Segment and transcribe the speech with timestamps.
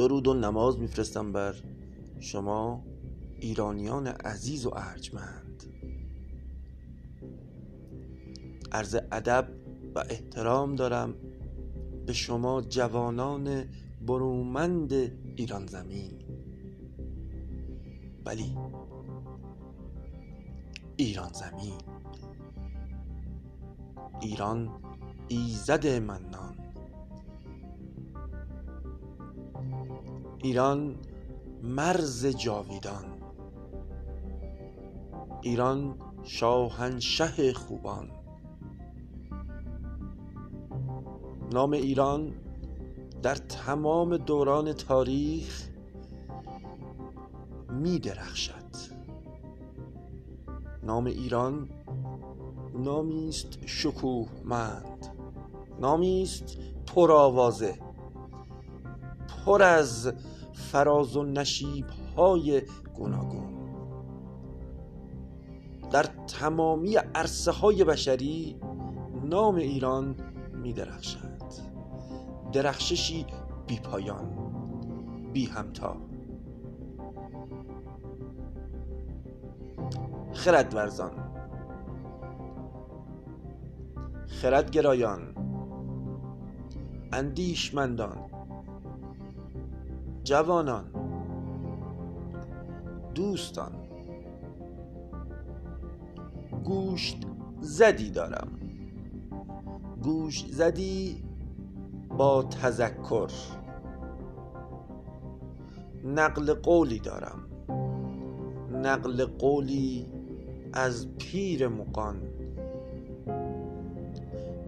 [0.00, 1.54] درود و نماز میفرستم بر
[2.20, 2.84] شما
[3.40, 5.64] ایرانیان عزیز و ارجمند.
[8.72, 9.48] عرض ادب
[9.94, 11.14] و احترام دارم
[12.06, 13.64] به شما جوانان
[14.06, 14.92] برومند
[15.36, 16.12] ایران زمین.
[18.24, 18.56] بلی
[20.96, 21.78] ایران زمین.
[24.20, 24.70] ایران
[25.28, 26.49] ایزد منان.
[30.42, 30.94] ایران
[31.62, 33.04] مرز جاویدان.
[35.42, 38.10] ایران شاهنشه خوبان.
[41.52, 42.32] نام ایران
[43.22, 45.68] در تمام دوران تاریخ
[47.70, 48.54] می درخشد.
[50.82, 51.68] نام ایران
[52.74, 55.06] نامی است شکوهمند.
[55.80, 57.78] نامی است پرآوازه
[59.46, 60.12] پر از
[60.60, 62.62] فراز و نشیب های
[62.94, 63.60] گوناگون.
[65.90, 68.56] در تمامی عرصه های بشری
[69.24, 70.14] نام ایران
[70.62, 71.30] می درخشد
[72.52, 73.26] درخششی
[73.66, 74.30] بی پایان
[75.32, 75.96] بی همتا
[80.32, 81.12] خرد ورزان
[84.26, 85.34] خرد گرایان
[87.12, 88.29] اندیشمندان.
[90.30, 90.84] جوانان
[93.14, 93.72] دوستان.
[96.64, 97.16] گوشت
[97.60, 98.48] زدی دارم.
[100.02, 101.24] گوش زدی
[102.18, 103.30] با تذکر.
[106.04, 107.40] نقل قولی دارم.
[108.72, 110.06] نقل قولی
[110.72, 112.16] از پیر مقان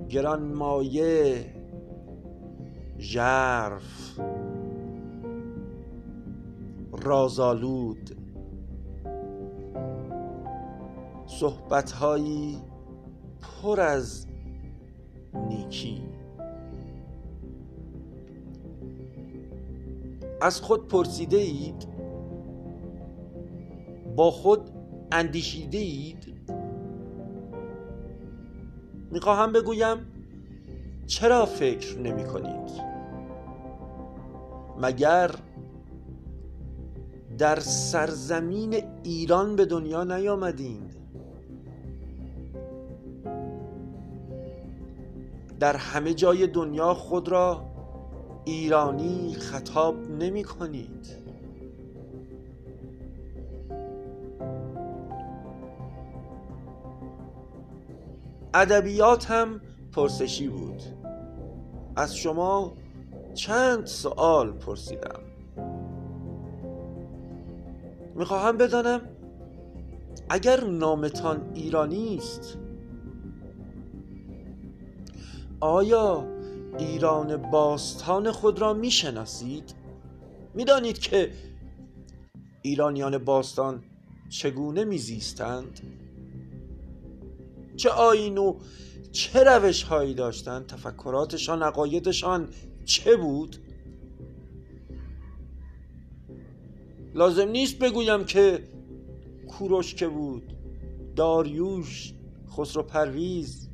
[0.09, 1.45] گرانمایه
[2.99, 4.21] ژرف.
[6.93, 8.17] رازآلود.
[11.27, 12.59] صحبتهایی
[13.41, 14.27] پر از
[15.49, 16.03] نیکی.
[20.41, 21.89] از خود پرسیده اید
[24.17, 24.71] با خود
[25.13, 26.35] اندیشیده اید؟
[29.11, 29.99] می‌خواهم بگویم
[31.07, 32.71] چرا فکر نمی کنید
[34.79, 35.31] مگر
[37.39, 40.91] در سرزمین ایران به دنیا نیامدین.
[45.61, 47.65] در همه جای دنیا خود را
[48.45, 51.17] ایرانی خطاب نمی کنید.
[58.55, 59.61] ادبیات هم
[59.93, 60.83] پرسشی بود.
[61.97, 62.73] از شما
[63.35, 65.32] چند سوال پرسیدم.
[68.15, 69.01] می‌خواهم بدانم
[70.31, 72.59] اگر نامتان ایرانی است
[75.61, 76.27] آیا
[76.79, 79.75] ایران باستان خود را می‌شناسید؟
[80.55, 81.33] می‌دانید که
[82.63, 83.83] ایرانیان باستان
[84.29, 85.81] چگونه میزیستند؟
[87.77, 88.59] چه آین و
[89.13, 92.49] چه روش هایی داشتند؟ تفکراتشان عقایدشان
[92.85, 93.57] چه بود؟
[97.15, 98.69] لازم نیست بگویم که
[99.49, 100.57] کوروش که بود
[101.17, 102.15] داریوش
[102.51, 103.69] خسرو پرویز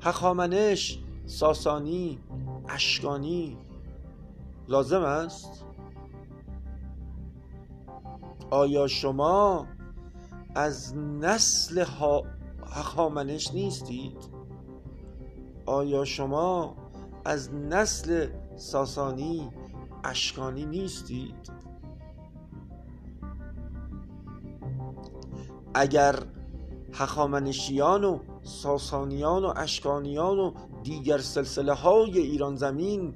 [0.00, 2.18] هخامنش ساسانی
[2.68, 3.56] اشکانی
[4.68, 5.64] لازم است؟
[8.50, 9.66] آیا شما
[10.54, 11.84] از نسل
[12.70, 14.16] هخامنش نیستید؟
[15.66, 16.76] آیا شما
[17.24, 19.50] از نسل ساسانی
[20.04, 21.55] اشکانی نیستید؟
[25.78, 26.18] اگر
[26.94, 30.52] هخامنشیان و ساسانیان و اشکانیان و
[30.82, 33.14] دیگر سلسله های ایران زمین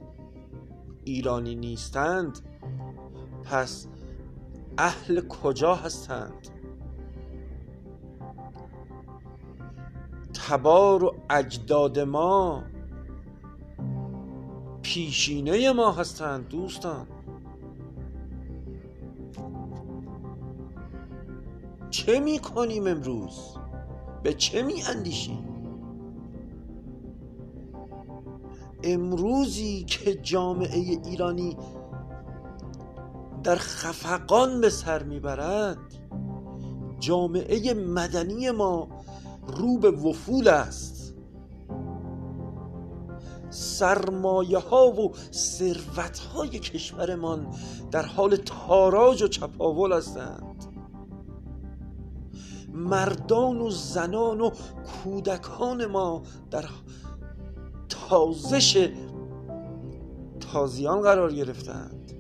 [1.05, 2.39] ایرانی نیستند
[3.45, 3.87] پس
[4.79, 6.49] اهل کجا هستند؟
[10.35, 12.65] تبار و اجداد ما
[14.83, 17.07] پیشینه ما هستند دوستان.
[21.91, 23.57] چه می کنیم امروز؟
[24.23, 25.51] به چه می اندیشیم
[28.83, 31.57] امروزی که جامعه ایرانی
[33.43, 35.79] در خفقان به سر می‌برد
[36.99, 38.89] جامعه مدنی ما
[39.47, 41.15] رو به وفول است.
[43.51, 47.55] سرمایه ها و ثروت های کشورمان
[47.91, 50.50] در حال تاراج و چپاول هستند.
[52.73, 54.51] مردان و زنان و
[55.05, 56.65] کودکان ما در
[57.89, 58.91] تازش
[60.41, 62.13] تازیان قرار گرفتند.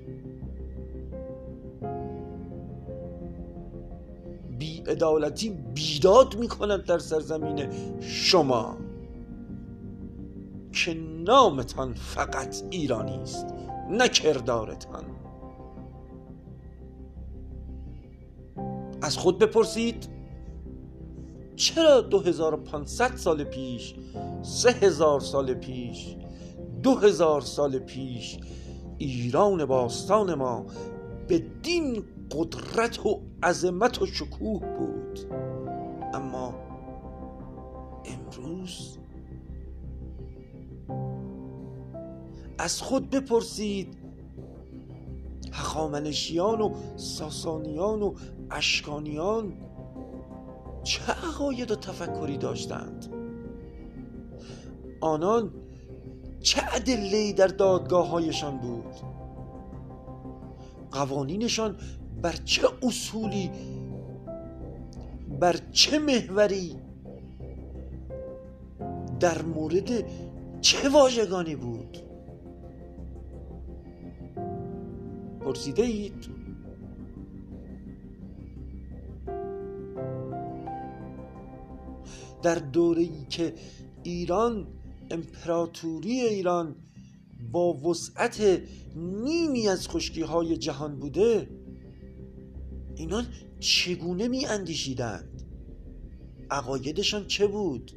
[4.58, 7.68] بیعدالتی بیداد می‌کنند در سرزمین
[8.00, 8.76] شما
[10.72, 10.94] که
[11.24, 13.46] نامتان فقط ایرانی است
[13.90, 15.04] نه کردارتان.
[19.02, 20.19] از خود بپرسید
[21.60, 23.94] چرا 2500 سال پیش
[24.42, 26.16] 3000 سال پیش
[26.82, 28.38] 2000 سال پیش
[28.98, 30.66] ایران باستان ما
[31.28, 35.20] به دین قدرت و عظمت و شکوه بود؟
[36.14, 36.54] اما
[38.04, 38.98] امروز
[42.58, 43.96] از خود بپرسید
[45.52, 48.14] هخامنشیان و ساسانیان و
[48.50, 49.52] اشکانیان
[50.82, 53.06] چه عقاید و تفکری داشتند؟
[55.00, 55.52] آنان
[56.40, 58.94] چه ادله‌ای در دادگاه هایشان بود؟
[60.92, 61.76] قوانینشان
[62.22, 63.50] بر چه اصولی
[65.40, 66.76] بر چه محوری
[69.20, 70.04] در مورد
[70.60, 71.98] چه واژگانی بود؟
[75.40, 76.39] پرسیده اید
[82.42, 83.54] در دوره ای که
[84.02, 84.66] ایران
[85.10, 86.76] امپراتوری ایران
[87.52, 88.62] با وسعت
[88.96, 91.48] نیمی از خشکی های جهان بوده
[92.96, 93.26] اینان
[93.60, 95.42] چگونه می اندیشیدند
[96.50, 97.92] عقایدشان چه بود؟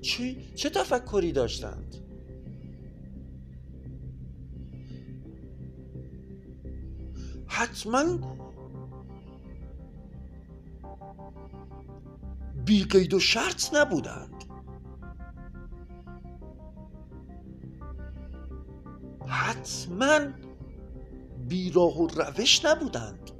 [0.00, 1.96] چه, چه تفکری داشتند؟
[7.46, 8.18] حتما
[12.66, 14.44] بی قید و شرط نبودند.
[19.26, 20.18] حتما
[21.48, 23.30] بی راه و روش نبودند.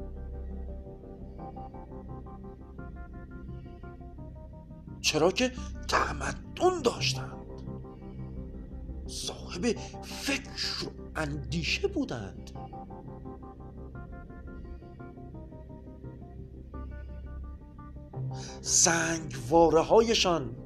[5.00, 5.52] چرا که
[5.88, 7.46] تمدن داشتند.
[9.06, 12.50] صاحب فکر و اندیشه بودند.
[18.60, 20.56] سنگواره هایشان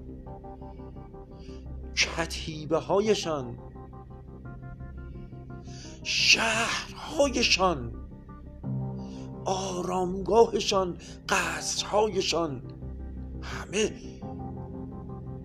[1.96, 3.58] کتیبه هایشان
[6.02, 7.92] شهرهایشان
[9.44, 12.62] آرامگاهشان قصرهایشان
[13.42, 13.92] همه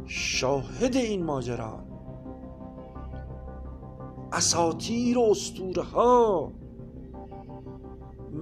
[0.06, 1.86] شاهد این ماجرا.
[4.32, 6.52] اساتیر و اسطوره ها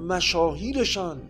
[0.08, 1.22] مشاهیرشان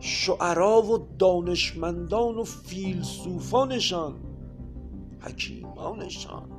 [0.00, 4.14] شعرا و دانشمندان و فیلسوفانشان
[5.20, 6.50] حکیمانشان.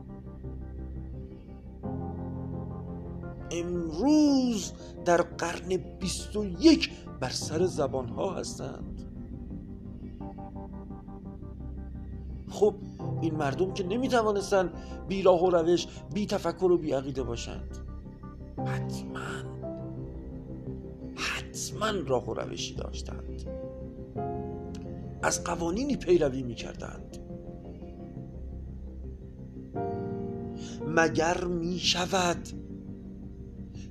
[3.51, 4.74] امروز
[5.06, 9.06] در قرن بیست و یک بر سر زبانها هستند.
[12.49, 12.75] خب
[13.21, 14.73] این مردم که نمی‌توانستن
[15.07, 17.78] بی راه و روش بی تفکر و بی عقیده باشند.
[18.66, 19.58] حتما.
[21.19, 23.44] حتما راه و روشی داشتند.
[25.21, 27.18] از قوانینی پیروی می کردند
[30.88, 32.49] مگر می شود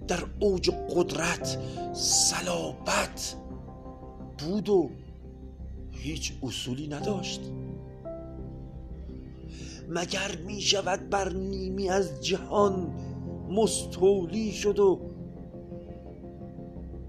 [0.09, 1.59] در اوج قدرت
[1.95, 3.35] صلابت
[4.39, 4.91] بود و
[5.93, 7.41] هیچ اصولی نداشت؟
[9.89, 12.95] مگر می شود بر نیمی از جهان
[13.51, 15.01] مستولی شد و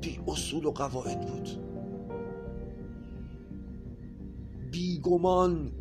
[0.01, 1.49] بی اصول و قواعد بود.
[4.71, 5.71] بی گمان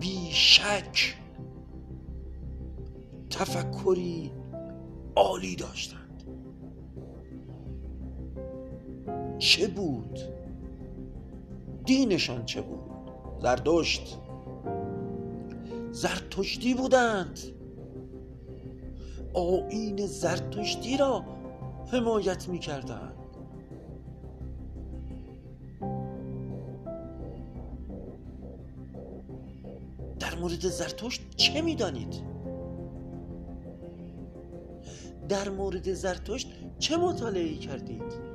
[0.00, 1.14] بی شک
[3.30, 4.32] تفکری
[5.16, 6.22] عالی داشتند.
[9.38, 10.18] چه بود؟
[11.84, 12.90] دینشان چه بود؟
[13.42, 14.18] زردشت
[15.90, 17.40] زرتشتی بودند.
[19.34, 21.24] آین زرتشتی را
[21.92, 23.14] حمایت می کردند
[30.20, 32.14] در مورد زرتشت چه می دانید؟
[35.28, 36.48] در مورد زرتشت
[36.78, 38.34] چه مطالعه کردید؟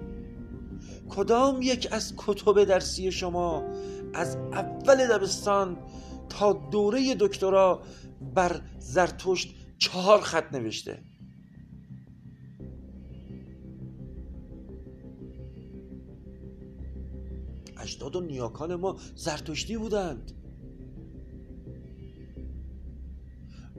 [1.10, 3.64] کدام یک از کتب درسی شما
[4.14, 5.78] از اول دبستان
[6.30, 7.82] تا دوره دکترا
[8.36, 11.04] بر زرتشت چهار خط نوشته.
[17.78, 20.32] اجداد و نیاکان ما زرتشتی بودند.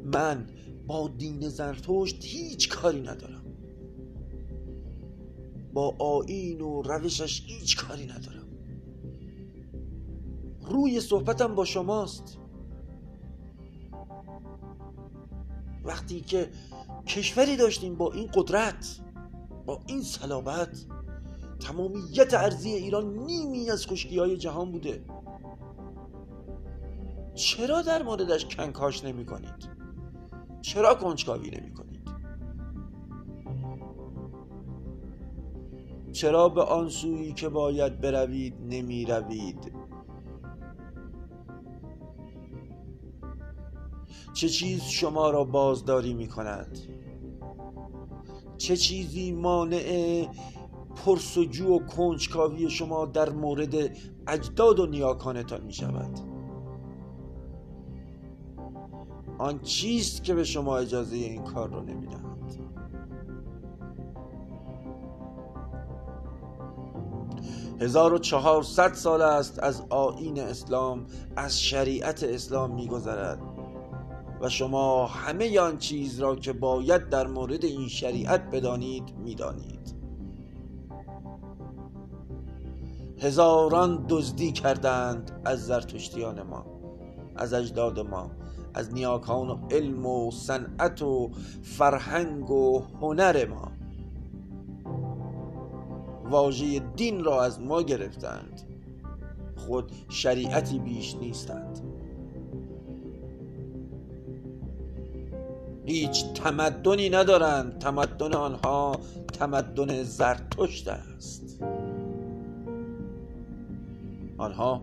[0.05, 0.47] من
[0.87, 3.45] با دین زرتشت هیچ کاری ندارم.
[5.73, 8.49] با آین و روشش هیچ کاری ندارم.
[10.63, 12.40] روی صحبتم با شماست.
[15.91, 16.49] وقتی که
[17.07, 19.01] کشوری داشتیم با این قدرت
[19.67, 20.85] با این صلابت
[21.61, 25.05] تمامیت ارزی ایران نیمی از خشکی های جهان بوده
[27.35, 29.69] چرا در موردش کنکاش نمی کنید؟
[30.63, 32.11] چرا کنجکاوی نمی کنید؟
[36.13, 39.73] چرا به آن سویی که باید بروید نمی روید؟
[44.33, 46.79] چه چیز شما را بازداری می کند؟
[48.59, 50.27] چه چیزی مانع
[50.97, 53.97] پرسجو و کنجکاوی شما در مورد
[54.27, 56.19] اجداد و نیاکانتان می شود
[59.39, 62.31] آن چیست که به شما اجازه این کار رو نمی دهند
[67.81, 71.07] هزار و چهارصد سال است از آین اسلام
[71.37, 73.50] از شریعت اسلام میگذرد.
[74.41, 79.95] و شما همه آن چیز را که باید در مورد این شریعت بدانید می‌دانید.
[83.19, 86.67] هزاران دزدی کردند از زرتشتیان ما
[87.37, 88.31] از اجداد ما
[88.75, 91.31] از نیاکان و علم و صنعت و
[91.63, 93.73] فرهنگ و هنر ما.
[96.31, 98.61] واژه دین را از ما گرفتند.
[99.57, 101.90] خود شریعتی بیش نیستند.
[105.87, 109.01] هیچ تمدنی ندارند تمدن آنها
[109.33, 111.63] تمدن زرتشت است.
[114.39, 114.83] آنها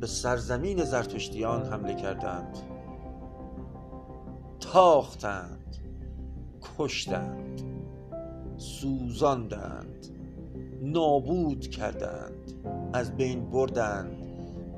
[0.00, 2.58] به سرزمین زرتشتیان حمله کردند.
[4.60, 5.76] تاختند
[6.78, 7.62] کشتند
[8.56, 10.06] سوزاندند
[10.82, 12.52] نابود کردند
[12.92, 14.16] از بین بردند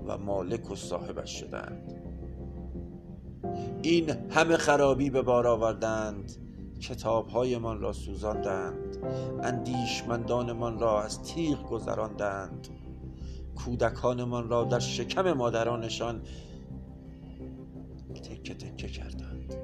[0.07, 1.92] و مالک و صاحبش شدند.
[3.83, 6.33] این همه خرابی به بار آوردند
[6.81, 8.97] کتابهایمان را سوزاندند
[9.43, 12.69] اندیشمندانمان را از تیغ گذراندند
[13.57, 16.23] کودکانمان را در شکم مادرانشان
[18.15, 19.55] تکه تکه کردند.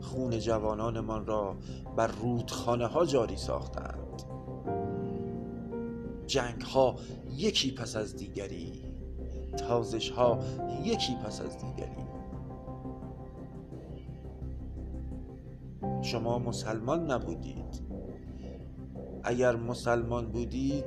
[0.00, 1.56] خون جوانانمان را
[1.96, 4.22] بر رودخانه ها جاری ساختند.
[6.26, 6.96] جنگ ها
[7.36, 8.84] یکی پس از دیگری
[9.56, 10.38] تازش ها
[10.84, 12.09] یکی پس از دیگری.
[16.02, 17.82] شما مسلمان نبودید.
[19.22, 20.84] اگر مسلمان بودید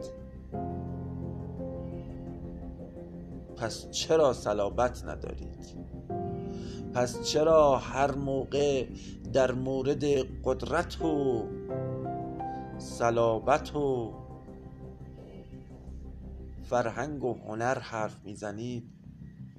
[3.58, 5.78] پس چرا صلابت ندارید؟
[6.94, 8.88] پس چرا هر موقع
[9.34, 10.04] در مورد
[10.44, 11.44] قدرت و
[12.78, 14.14] صلابت و
[16.62, 18.90] فرهنگ و هنر حرف می‌زنید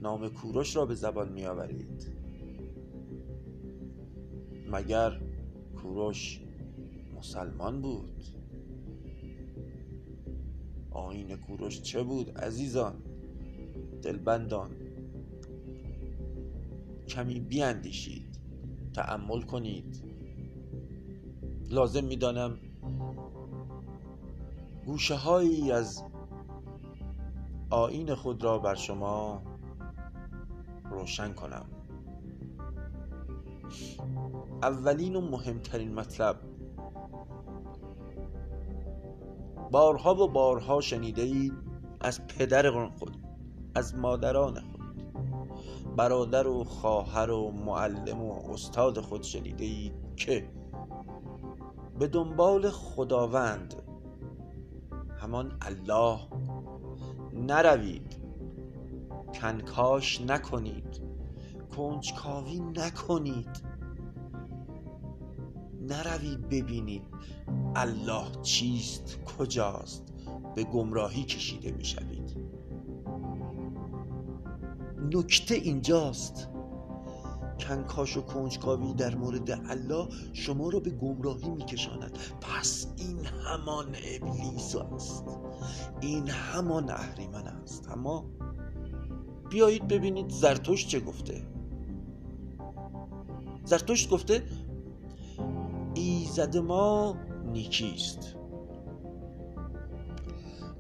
[0.01, 2.14] نام کوروش را به زبان میآورید؟
[4.71, 5.21] مگر
[5.83, 6.41] کوروش
[7.17, 8.25] مسلمان بود؟
[10.91, 12.95] آین کوروش چه بود عزیزان
[14.03, 14.71] دلبندان؟
[17.09, 18.39] کمی بیاندیشید
[18.95, 20.03] تأمل کنید.
[21.71, 22.59] لازم می‌دانم
[24.87, 26.03] گوشه هایی از
[27.71, 29.43] آین خود را بر شما
[30.91, 31.67] روشن کنم.
[34.65, 36.37] اولین و مهمترین مطلب.
[39.71, 41.53] بارها و بارها شنیده اید
[42.01, 43.17] از پدر خود
[43.75, 45.05] از مادران خود.
[45.97, 50.49] برادر و خواهر و معلم و استاد خود شنیده اید که
[51.99, 53.75] به دنبال خداوند
[55.19, 56.19] همان الله
[57.33, 58.17] نروید
[59.35, 61.01] کنکاش نکنید
[61.77, 63.74] کنجکاوی نکنید.
[65.89, 67.03] نروید ببینید
[67.75, 70.13] الله چیست کجاست
[70.55, 72.37] به گمراهی کشیده می‌شوید.
[75.13, 76.49] نکته اینجاست.
[77.61, 82.19] کنکاش و کنجکاوی در مورد الله شما را به گمراهی میکشاند.
[82.41, 85.25] پس این همان ابلیس است.
[86.01, 87.89] این همان اهریمن است.
[87.89, 88.25] اما
[89.51, 91.47] بیایید ببینید زرتشت چه گفته؟
[93.65, 94.43] زرتشت گفته
[96.25, 97.17] ایزد ما
[97.53, 98.35] نیکیست.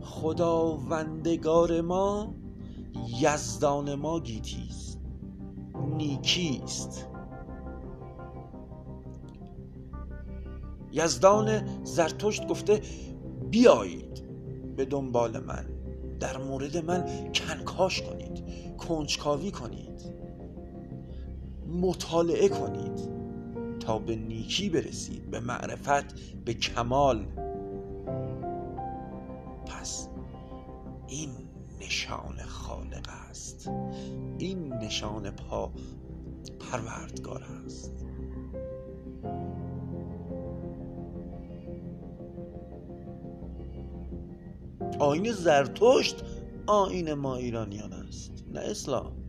[0.01, 2.35] خداوندگار ما
[3.21, 5.01] یزدان ما گیتیست.
[5.97, 7.07] نیکیست.
[10.93, 12.81] یزدان زرتشت گفته
[13.51, 14.25] بیایید
[14.77, 15.65] به دنبال من.
[16.21, 18.43] در مورد من کنکاش کنید
[18.77, 20.15] کنجکاوی کنید.
[21.69, 23.13] مطالعه کنید.
[23.87, 27.26] تا به نیکی برسید به معرفت به کمال.
[29.67, 30.09] پس
[31.09, 31.31] این
[31.81, 33.71] نشان خالق است.
[34.38, 35.73] این نشان پا
[36.61, 38.07] پروردگار است.
[44.99, 46.25] آین زرتشت
[46.67, 49.24] آین ما ایرانیان است نه اسلام.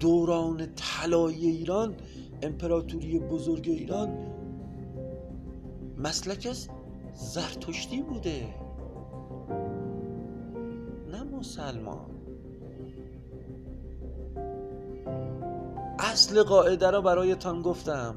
[0.00, 1.94] دوران طلایی ایران
[2.42, 4.08] امپراتوری بزرگ ایران
[5.96, 6.56] مسلک
[7.14, 8.54] زرتشتی بوده.
[11.10, 12.10] نه مسلمان.
[15.98, 18.14] اصل قاعده را برایتان گفتم.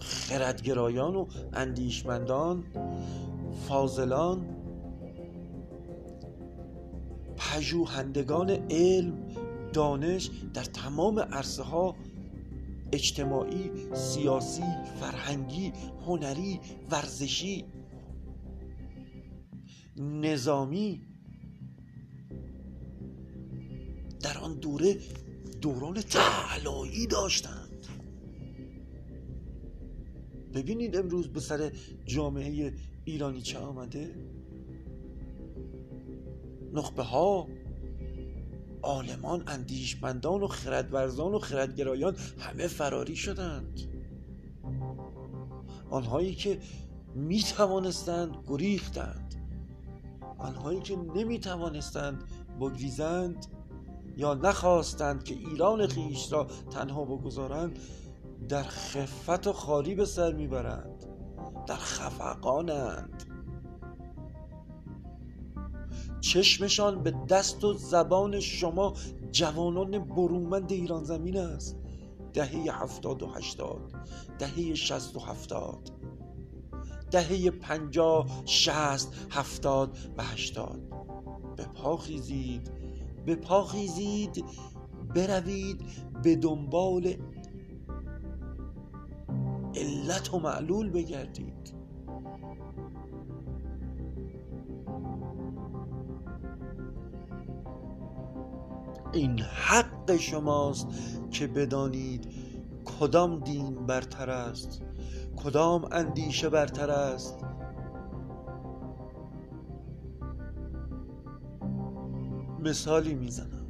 [0.00, 2.64] خردگرایان و اندیشمندان
[3.68, 4.59] فاضلان
[7.50, 9.18] پژوهندگان علم
[9.72, 11.96] دانش در تمام عرصه ها
[12.92, 14.62] اجتماعی سیاسی
[15.00, 15.72] فرهنگی
[16.06, 17.64] هنری ورزشی
[19.96, 21.02] نظامی
[24.20, 24.98] در آن دوره
[25.60, 27.86] دوران طلایی داشتند.
[30.54, 31.72] ببینید امروز به سر
[32.06, 32.72] جامعه
[33.04, 34.14] ایرانی چه آمده؟
[36.72, 37.46] نخبه ها.
[38.82, 43.80] عالمان اندیشمندان و خردورزان و خردگرایان همه فراری شدند.
[45.90, 46.58] آنهایی که
[47.14, 49.34] می توانستند گریختند.
[50.38, 52.24] آنهایی که نمی توانستند
[52.60, 53.46] بگریزند
[54.16, 57.78] یا نخواستند که ایران خیش را تنها بگذارند
[58.48, 61.04] در خفت و خاری به سر می‌برند.
[61.66, 63.24] در خفقانند.
[66.20, 68.94] چشمشان به دست و زبان شما
[69.32, 71.76] جوانان برومند ایران زمین است.
[72.32, 73.92] دهه هفتاد و هشتاد
[74.38, 75.90] دهه شست و هفتاد
[77.10, 80.80] دهه پنجاه شست هفتاد و هشتاد.
[81.56, 82.70] به پا خیزید
[83.26, 84.44] به پا خیزید
[85.14, 85.80] بروید
[86.22, 87.14] به دنبال
[89.74, 91.74] علت و معلول بگردید.
[99.12, 100.86] این حق شماست
[101.30, 102.28] که بدانید
[102.84, 104.82] کدام دین برتر است
[105.36, 107.44] کدام اندیشه برتر است.
[112.60, 113.66] مثالی می‌زنم.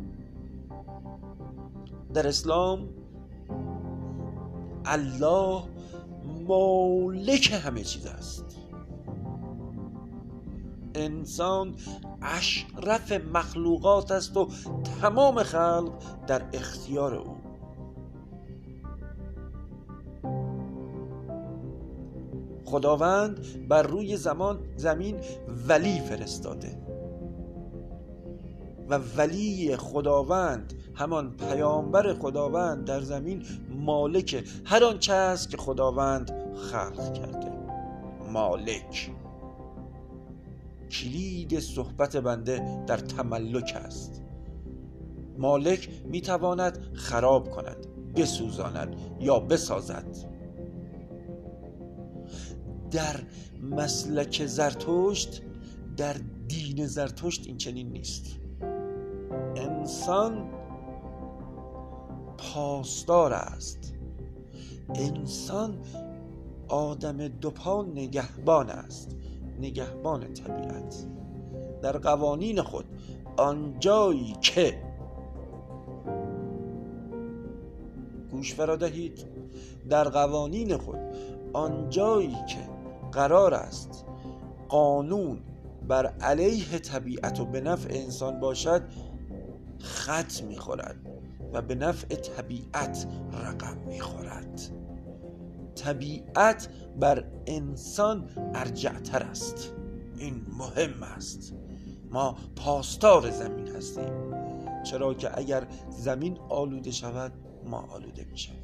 [2.14, 2.88] در اسلام
[4.85, 5.62] الله
[6.48, 8.59] مالک همه چیز است.
[10.94, 11.74] انسان
[12.22, 14.48] اشرف مخلوقات است و
[15.00, 15.92] تمام خلق
[16.26, 17.37] در اختیار او.
[22.64, 25.20] خداوند بر روی زمان زمین
[25.68, 26.79] ولی فرستاده.
[28.88, 34.44] و ولی خداوند همان پیامبر خداوند در زمین مالک.
[34.64, 36.33] هر آنچه است که خداوند
[36.72, 37.53] خلق کرده.
[38.33, 39.11] مالک.
[40.90, 44.22] کلید صحبت بنده در تملک است.
[45.38, 50.16] مالک می‌تواند خراب کند بسوزاند یا بسازد.
[52.90, 53.20] در
[53.62, 55.42] مسلک زرتشت
[55.96, 56.16] در
[56.48, 58.26] دین زرتشت این چنین نیست.
[59.57, 60.50] انسان
[62.38, 63.94] پاسدار است.
[64.94, 65.79] انسان
[66.68, 69.16] آدم دوپا نگهبان است.
[69.60, 71.06] نگهبان طبیعت.
[71.82, 72.84] در قوانین خود
[73.36, 74.82] آنجایی که
[78.30, 79.26] گوش فرا دهید
[79.88, 80.98] در قوانین خود
[81.52, 82.68] آنجایی که
[83.12, 84.04] قرار است
[84.68, 85.40] قانون
[85.88, 88.82] بر علیه طبیعت و به نفع انسان باشد
[89.78, 90.96] خط می‌خورد
[91.52, 94.79] و به نفع طبیعت رقم می‌خورد.
[95.80, 96.68] طبیعت
[97.00, 99.72] بر انسان ارجعتر است.
[100.18, 101.54] این مهم است.
[102.10, 104.30] ما پاسدار زمین هستیم.
[104.82, 107.32] چرا که اگر زمین آلوده شود
[107.64, 108.56] ما آلوده می شود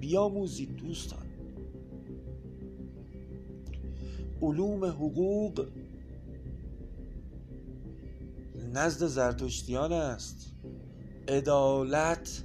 [0.00, 1.26] بیاموزید دوستان.
[4.42, 5.66] علوم حقوق
[8.72, 10.52] نزد زرتشتیان است.
[11.28, 12.44] عدالت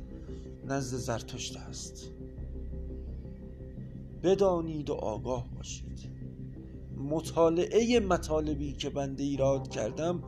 [0.68, 2.12] نزد زرتشت است.
[4.24, 6.12] بدانید و آگاه باشید.
[6.98, 10.24] مطالعه مطالبی که بنده ایراد کردم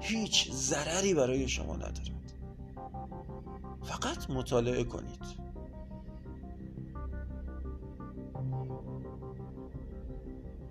[0.00, 2.32] هیچ ضرری برای شما ندارد.
[3.82, 5.50] فقط مطالعه کنید.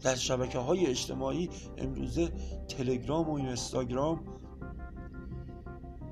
[0.02, 2.32] در شبکه های اجتماعی امروزه
[2.68, 4.24] تلگرام و اینستاگرام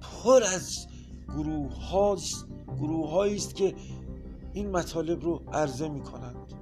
[0.01, 0.87] پر از
[1.27, 2.17] گروه
[2.79, 3.75] گروه است که
[4.53, 6.53] این مطالب رو عرضه می کنند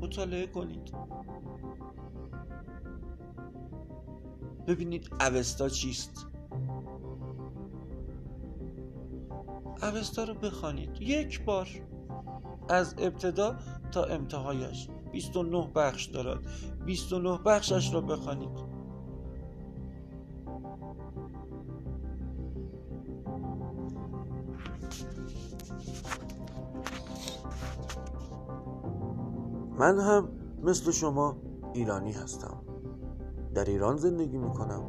[0.00, 0.92] مطالعه کنید.
[4.66, 6.26] ببینید اوستا چیست.
[9.82, 11.02] اوستا رو بخوانید.
[11.02, 11.68] یک بار.
[12.68, 13.56] از ابتدا
[13.92, 14.88] تا انتهایش.
[15.12, 16.46] 29 بخش دارد.
[16.86, 18.73] 29 بخشش را بخوانید.
[29.78, 30.28] من هم
[30.62, 31.36] مثل شما
[31.72, 32.64] ایرانی هستم.
[33.54, 34.82] در ایران زندگی می کنم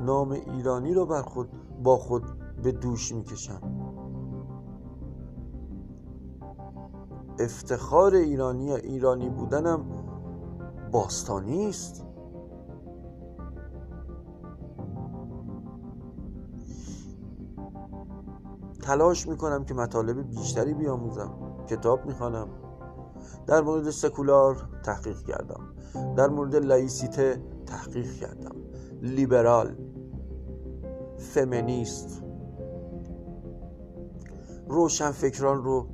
[0.00, 1.48] نام ایرانی را بر خود
[1.82, 2.22] با خود
[2.62, 3.60] به دوش می کشم
[7.38, 9.84] افتخار ایرانی یا ایرانی بودنم
[10.92, 12.05] باستانی است.
[18.86, 21.30] تلاش می‌کنم که مطالب بیشتری بیاموزم.
[21.68, 22.48] کتاب می‌خوانم.
[23.46, 25.60] در مورد سکولار تحقیق کردم.
[26.16, 28.56] در مورد لایسیته تحقیق کردم.
[29.02, 29.76] لیبرال.
[31.16, 32.22] فمینیست.
[34.68, 35.86] روشن فکران رو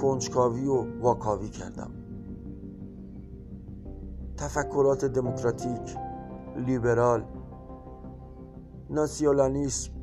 [0.00, 1.90] کنجکاوی و واکاوی کردم.
[4.36, 5.96] تفکرات دموکراتیک
[6.66, 7.24] لیبرال
[8.90, 10.01] ناسیولانیسم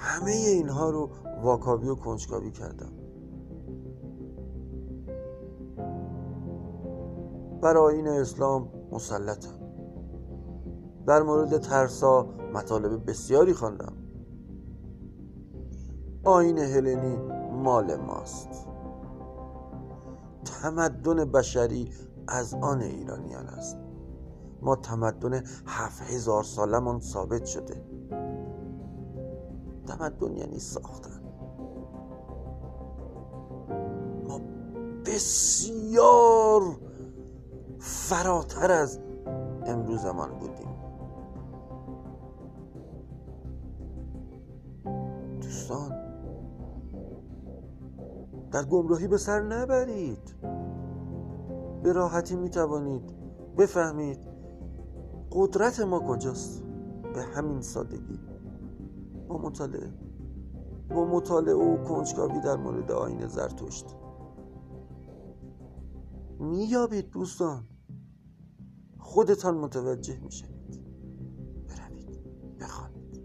[0.00, 1.10] همه اینها رو
[1.42, 2.92] واکاوی و کنجکاوی کردم.
[7.62, 9.58] بر آین اسلام مسلطم.
[11.06, 13.92] در مورد ترسا مطالب بسیاری خواندم.
[16.24, 17.16] آین هلنی
[17.62, 18.68] مال ماست.
[20.44, 21.92] تمدن بشری
[22.28, 23.76] از آن ایرانیان است.
[24.62, 27.97] ما تمدن هفت هزار سالمان ثابت شده.
[29.88, 31.20] تمدن یعنی ساختن.
[34.28, 34.40] ما
[35.06, 36.62] بسیار
[37.78, 38.98] فراتر از
[39.66, 40.68] امروزمان بودیم.
[45.40, 45.92] دوستان
[48.52, 50.34] در گمراهی به سر نبرید.
[51.82, 53.14] به راحتی می توانید
[53.58, 54.18] بفهمید
[55.32, 56.62] قدرت ما کجاست.
[57.14, 58.27] به همین سادگی.
[59.28, 59.92] با مطالعه.
[60.88, 63.96] با مطالعه و کنجکاوی در مورد آین زرتشت.
[66.38, 67.68] میابید دوستان.
[68.98, 70.80] خودتان متوجه می‌شوید.
[71.68, 72.20] بروید.
[72.60, 73.20] بخوانید.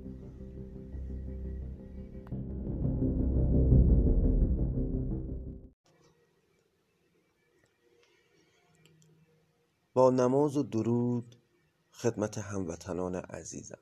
[9.94, 11.36] با نماز و درود
[11.92, 13.78] خدمت هموطنان عزیزم.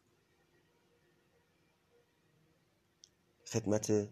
[3.51, 4.09] خدمت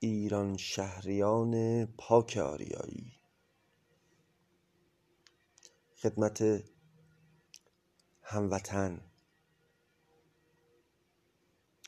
[0.00, 3.20] ایران شهریان پاک آریایی.
[6.02, 6.64] خدمت
[8.22, 9.00] هموطن.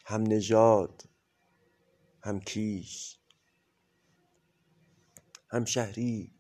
[0.05, 1.09] هم نژاد
[2.21, 3.19] هم کیش
[5.51, 6.35] هم شهری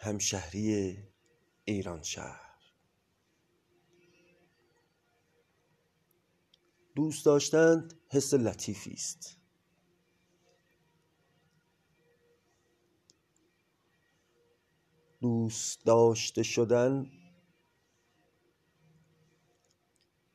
[0.00, 0.98] هم شهری
[1.64, 2.51] ایران شهر.
[6.94, 9.38] دوست داشتن حس لطیفی است.
[15.20, 17.10] دوست داشته شدن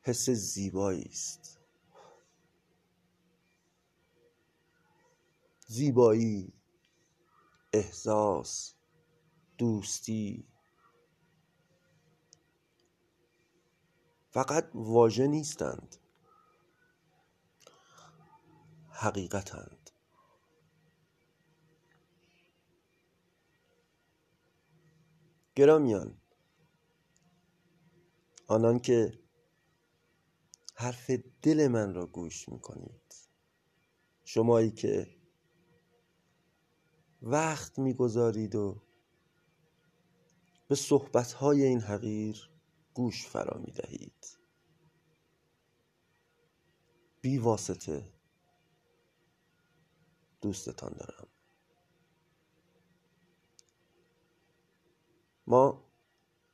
[0.02, 1.60] حس زیبایی است.
[5.66, 6.52] زیبایی
[7.72, 8.74] احساس
[9.58, 10.48] دوستی.
[14.30, 15.96] فقط واژه نیستند.
[19.00, 19.90] حقیقتند
[25.54, 26.20] گرامیان
[28.46, 29.18] آنان که
[30.74, 31.10] حرف
[31.42, 33.14] دل من را گوش می‌کنید
[34.24, 35.16] شمایی که
[37.22, 38.82] وقت می‌گذارید و
[40.68, 42.50] به صحبتهای این حقیر
[42.94, 44.38] گوش فرا می‌دهید.
[47.20, 48.17] بی واسطه
[50.40, 51.28] دوستتان دارم.
[55.46, 55.84] ما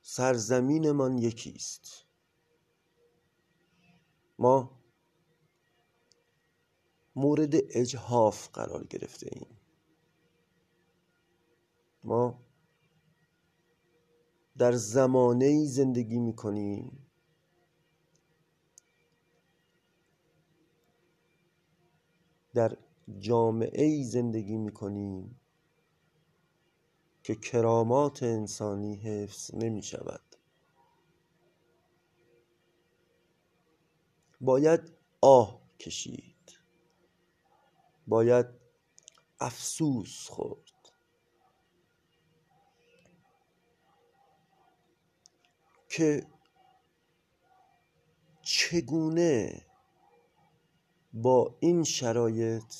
[0.01, 2.05] سرزمینمان یکیست
[4.39, 4.81] ما
[7.15, 9.57] مورد اجهاف قرار گرفته ایم.
[12.03, 12.45] ما
[14.57, 17.07] در زمانه زندگی می کنیم
[22.53, 22.77] در
[23.19, 25.39] جامعه ای زندگی می کنیم
[27.23, 30.21] که کرامات انسانی حفظ نمی شود
[34.41, 34.91] باید
[35.21, 36.35] آه کشید.
[38.07, 38.45] باید
[39.39, 40.71] افسوس خورد.
[45.89, 46.27] که
[48.41, 49.65] چگونه
[51.13, 52.73] با این شرایط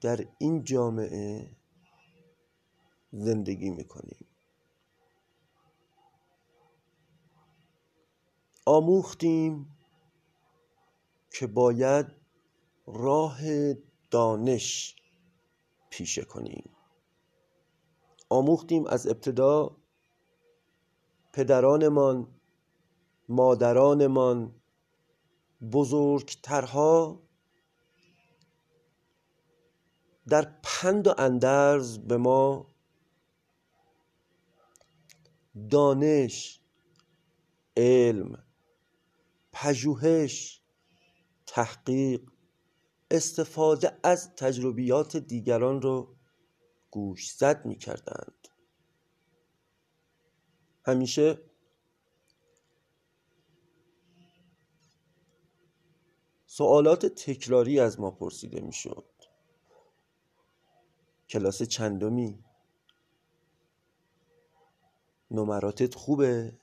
[0.00, 1.56] در این جامعه
[3.12, 4.26] زندگی می‌کنیم.
[8.66, 9.76] آموختیم
[11.32, 12.06] که باید
[12.86, 13.38] راه
[14.10, 14.96] دانش
[15.90, 16.70] پیشه کنیم.
[18.28, 19.76] آموختیم از ابتدا
[21.32, 22.40] پدرانمان
[23.28, 24.54] مادرانمان
[25.72, 27.22] بزرگترها
[30.30, 32.66] در پند و اندرز به ما
[35.70, 36.60] دانش
[37.76, 38.44] علم
[39.52, 40.60] پژوهش
[41.46, 42.30] تحقیق
[43.10, 46.16] استفاده از تجربیات دیگران رو
[46.90, 48.48] گوشزد می کردند
[50.86, 51.38] همیشه
[56.46, 59.19] سوالات تکراری از ما پرسیده می‌شد.
[61.30, 62.44] کلاس چندمی.
[65.30, 66.58] نمراتت خوبه؟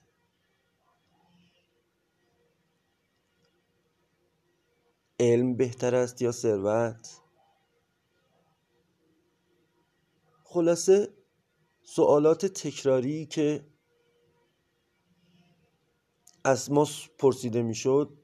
[5.19, 7.21] علم بهتر است یا ثروت؟
[10.43, 11.13] خلاصه
[11.83, 13.67] سوالات تکراری که
[16.43, 18.17] از ما پرسیده می‌شد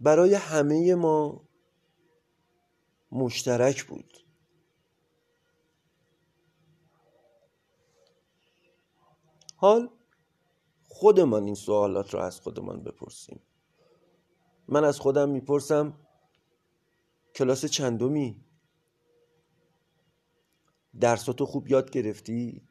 [0.00, 1.48] برای همه ما
[3.12, 4.18] مشترک بود.
[9.56, 9.90] حال
[10.88, 13.40] خودمان این سوالات را از خودمان بپرسیم.
[14.68, 16.06] من از خودم می‌پرسم
[17.34, 18.44] کلاس چندمی؟
[21.00, 22.68] درساتو خوب یاد گرفتی؟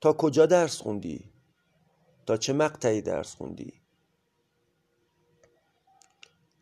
[0.00, 1.32] تا کجا درس خوندی؟
[2.26, 3.87] تا چه مقطعی درس خوندی؟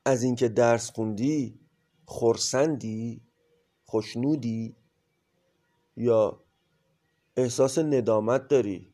[0.06, 1.60] از اینکه درس خوندی
[2.04, 3.22] خورسندی
[3.84, 4.76] خوشنودی
[5.96, 6.44] یا
[7.36, 8.92] احساس ندامت داری؟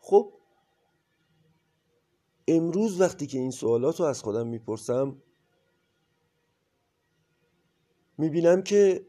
[0.00, 0.32] خب
[2.48, 5.22] امروز وقتی که این سوالات رو از خودم می‌پرسم
[8.18, 9.06] می‌بینم که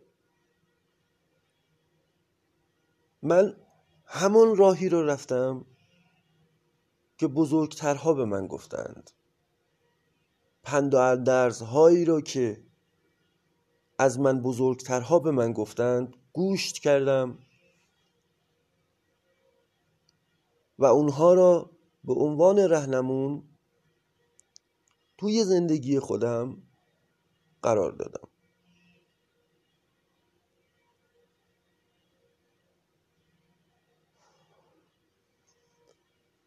[3.22, 3.56] من
[4.06, 5.66] همون راهی رو رفتم
[7.18, 9.12] که بزرگترها به من گفتند.
[10.64, 12.64] پند و هایی رو که
[14.00, 17.40] از من بزرگترها به من گفتند گوشت کردم
[20.80, 21.72] و اونها را
[22.04, 23.44] به عنوان رهنمون
[25.18, 26.64] توی زندگی خودم
[27.62, 28.28] قرار دادم.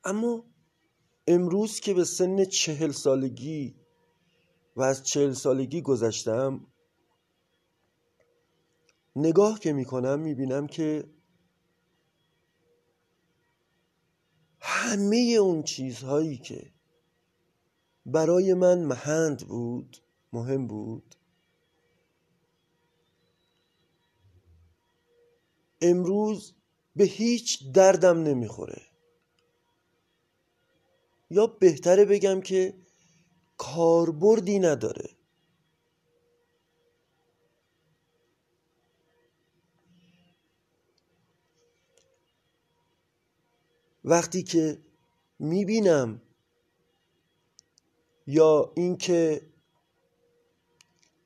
[0.04, 0.44] اما
[1.26, 3.74] امروز که به سن چهل سالگی
[4.76, 6.66] و از چهل سالگی گذشتم
[9.16, 11.04] نگاه که می‌کنم می‌بینم که
[14.60, 16.72] همه اون چیزهایی که
[18.06, 19.96] برای من مهند بود
[20.32, 21.14] مهم بود
[25.80, 26.54] امروز
[26.96, 28.82] به هیچ دردم نمی‌خوره.
[31.30, 32.74] یا بهتره بگم که
[33.56, 35.10] کاربردی نداره.
[44.04, 44.78] وقتی که
[45.38, 46.22] می‌بینم
[48.26, 49.46] یا اینکه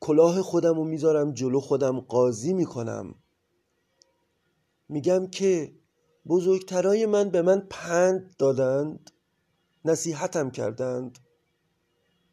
[0.01, 3.15] کلاه خودم رو می‌ذارم جلو خودم قاضی می‌کنم
[4.89, 5.75] میگم که
[6.27, 9.11] بزرگترای من به من پند دادند.
[9.85, 11.19] نصیحتم کردند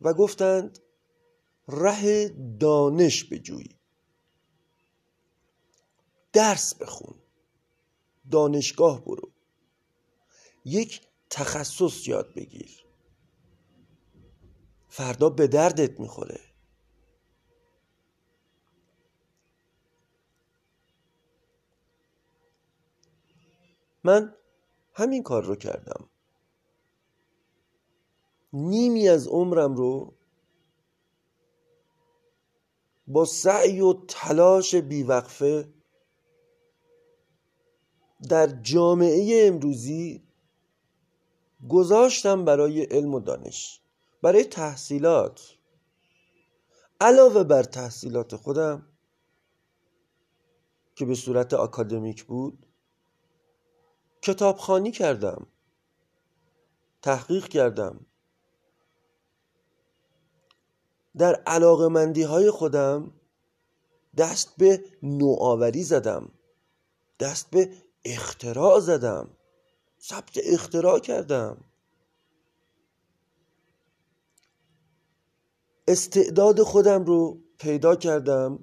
[0.01, 0.79] و گفتند
[1.67, 2.29] ره
[2.59, 3.69] دانش بجوی
[6.33, 7.15] درس بخون
[8.31, 9.31] دانشگاه برو
[10.65, 12.85] یک تخصص یاد بگیر
[14.89, 16.39] فردا به دردت می‌خوره.
[24.03, 24.35] من
[24.93, 26.09] همین کار رو کردم.
[28.57, 30.13] نیمی از عمرم رو
[33.07, 35.73] با سعی و تلاش بیوقفه
[38.29, 40.23] در جامعه امروزی
[41.69, 43.81] گذاشتم برای علم و دانش
[44.21, 45.53] برای تحصیلات.
[47.01, 48.87] علاوه بر تحصیلات خودم
[50.95, 52.65] که به صورت آکادمیک بود
[54.21, 55.47] کتابخانی کردم
[57.01, 58.05] تحقیق کردم.
[61.17, 63.11] در علاقمندی های خودم
[64.17, 66.31] دست به نوآوری زدم
[67.19, 67.71] دست به
[68.05, 69.29] اختراع زدم
[70.01, 71.63] ثبت اختراع کردم.
[75.87, 78.59] استعداد خودم رو پیدا کردم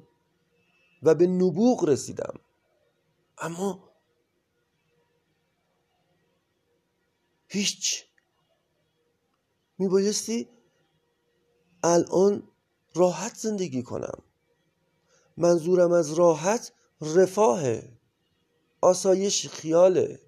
[1.02, 2.40] و به نبوغ رسیدم.
[3.38, 3.90] اما
[7.48, 8.04] هیچ
[9.78, 10.48] میبایستی
[11.86, 12.48] الان
[12.94, 14.22] راحت زندگی کنم.
[15.36, 17.92] منظورم از راحت رفاهه.
[18.80, 20.20] آسایش خیاله.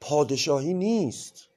[0.00, 1.48] پادشاهی نیست.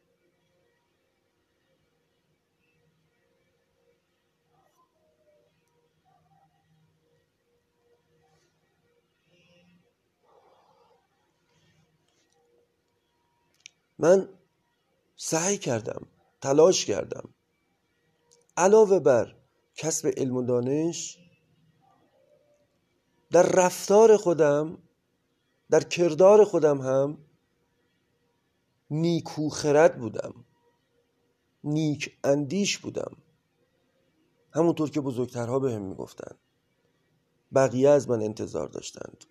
[13.99, 14.30] من
[15.15, 16.08] سعی کردم
[16.41, 17.34] تلاش کردم.
[18.60, 19.36] علاوه بر
[19.76, 21.17] کسب علم و دانش
[23.32, 24.78] در رفتار خودم
[25.69, 27.17] در کردار خودم هم
[28.91, 30.45] نیکو خرد بودم
[31.63, 33.17] نیک اندیش بودم.
[34.54, 36.38] همونطور که بزرگترها به هم می‌گفتن.
[37.56, 39.26] بقیه از من انتظار داشتند.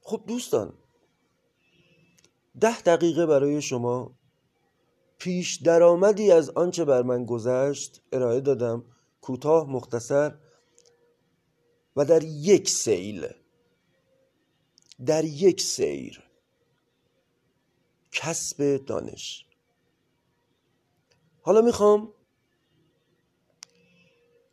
[0.00, 0.78] خب دوستان
[2.60, 4.14] ده دقیقه برای شما
[5.24, 8.84] پیش درآمدی از آنچه بر من گذشت ارائه دادم
[9.20, 10.34] کوتاه مختصر
[11.96, 13.28] و در یک سیل.
[15.06, 16.22] در یک سیر.
[18.12, 19.46] کسب دانش.
[21.40, 22.12] حالا می‌خوام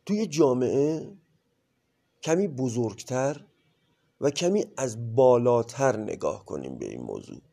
[0.06, 1.16] توی جامعه
[2.22, 3.44] کمی بزرگتر
[4.20, 7.51] و کمی از بالاتر نگاه کنیم به این موضوع.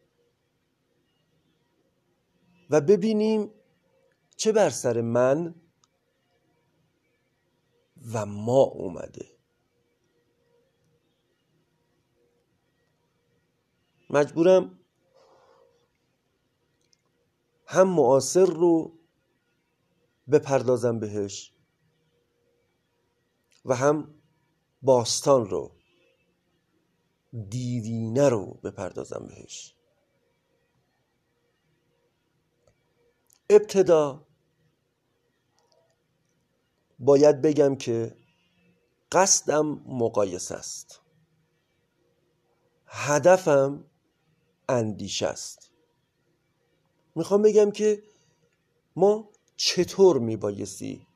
[2.69, 3.51] و ببینیم
[4.35, 5.55] چه بر سر من
[8.13, 9.25] و ما اومده.
[14.09, 14.79] مجبورم
[17.65, 18.99] هم معاصر رو
[20.31, 21.53] بپردازم بهش
[23.65, 24.13] و هم
[24.81, 25.71] باستان رو
[27.49, 29.75] دیرینه رو بپردازم بهش.
[33.49, 34.27] ابتدا
[36.99, 38.15] باید بگم که
[39.11, 41.01] قصدم مقایسه است.
[42.85, 43.85] هدفم
[44.69, 45.71] اندیشه است.
[47.15, 48.03] می‌خوام بگم که
[48.95, 51.07] ما چطور میبایستی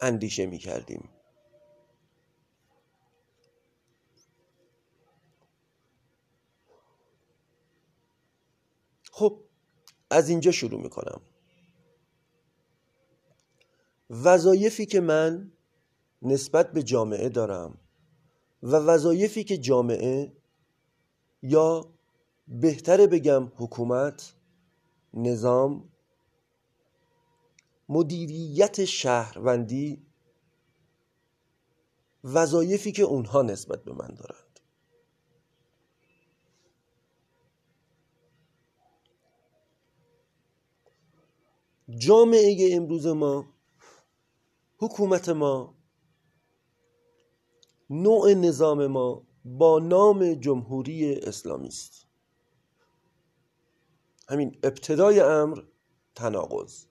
[0.00, 1.08] اندیشه می‌کردیم؟
[9.12, 9.40] خب
[10.10, 11.20] از اینجا شروع می‌کنم.
[14.10, 15.52] وظایفی که من
[16.22, 17.78] نسبت به جامعه دارم
[18.62, 20.32] و وظایفی که جامعه
[21.42, 21.94] یا
[22.48, 24.34] بهتره بگم حکومت
[25.14, 25.88] نظام
[27.88, 30.06] مدیریت شهروندی
[32.24, 34.60] وظایفی که اونها نسبت به من دارند.
[41.98, 43.55] جامعه امروز ما
[44.78, 45.74] حکومت ما
[47.90, 52.06] نوع نظام ما با نام جمهوری اسلامی است.
[54.28, 55.62] همین ابتدای امر
[56.14, 56.86] تناقض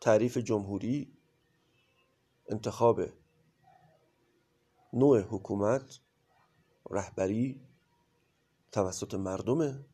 [0.00, 1.18] تعریف جمهوری
[2.48, 3.00] انتخاب
[4.92, 6.00] نوع حکومت
[6.90, 7.60] رهبری
[8.72, 9.84] توسط مردمه.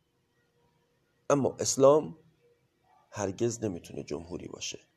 [1.31, 2.19] اما اسلام
[3.11, 4.88] هرگز نمی‌تونه جمهوری باشه.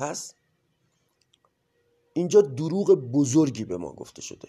[0.00, 0.34] پس
[2.12, 4.48] اینجا دروغ بزرگی به ما گفته شده.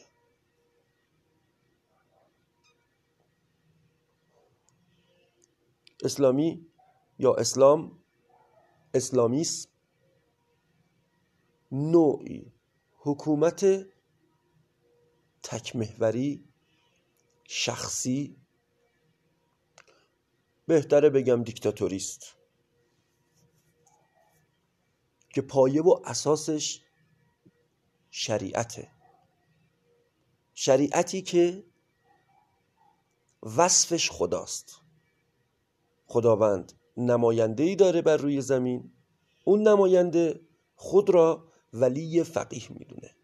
[6.03, 6.67] اسلامی
[7.19, 8.03] یا اسلام
[8.93, 9.69] اسلامیسم
[11.71, 12.53] نوعی
[12.97, 13.85] حکومت
[15.43, 16.49] تکمهوری
[17.47, 18.37] شخصی
[20.67, 22.40] بهتره بگم دیکتاتوریست.
[25.33, 26.81] که پایه و اساسش
[28.09, 28.91] شریعته.
[30.53, 31.63] شریعتی که
[33.57, 34.75] وصفش خداست.
[36.05, 38.91] خداوند نماینده ای داره بر روی زمین.
[39.43, 40.41] اون نماینده
[40.75, 43.15] خود را ولی فقیه می‌دونه.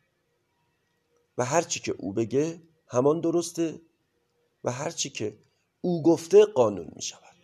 [1.38, 3.82] و هرچی که او بگه همان درسته
[4.64, 5.38] و هرچی که
[5.82, 7.37] او گفته قانون می شود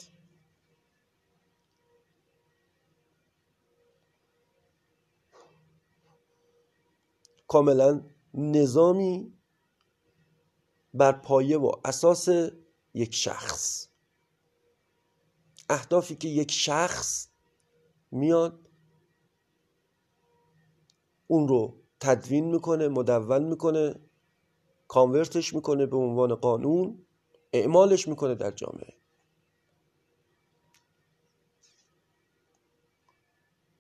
[7.54, 8.02] کاملا
[8.34, 9.34] نظامی
[10.94, 12.30] بر پایه و اساس
[12.94, 13.88] یک شخص.
[15.70, 17.28] اهدافی که یک شخص
[18.12, 18.70] میاد
[21.28, 23.96] اون رو تدوین می‌کنه مدون می‌کنه
[24.88, 27.06] کانورتش می‌کنه به عنوان قانون
[27.54, 28.94] اعمالش می‌کنه در جامعه.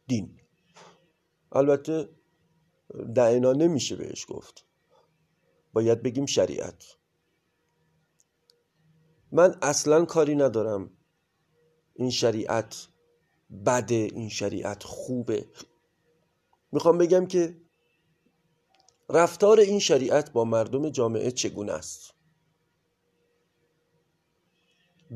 [0.07, 0.39] دین.
[1.51, 2.09] البته
[3.15, 4.65] دعینا نمیشه بهش گفت.
[5.73, 6.83] باید بگیم شریعت.
[9.31, 10.91] من اصلا کاری ندارم.
[11.93, 12.87] این شریعت
[13.65, 15.47] بده این شریعت خوبه.
[16.71, 17.61] می‌خوام بگم که
[19.09, 22.13] رفتار این شریعت با مردم جامعه چگونه است؟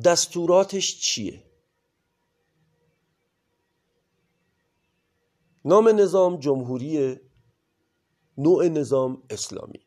[0.06, 1.44] دستوراتش چیه؟
[5.66, 7.20] نام نظام جمهوری
[8.38, 9.80] نوع نظام اسلامی.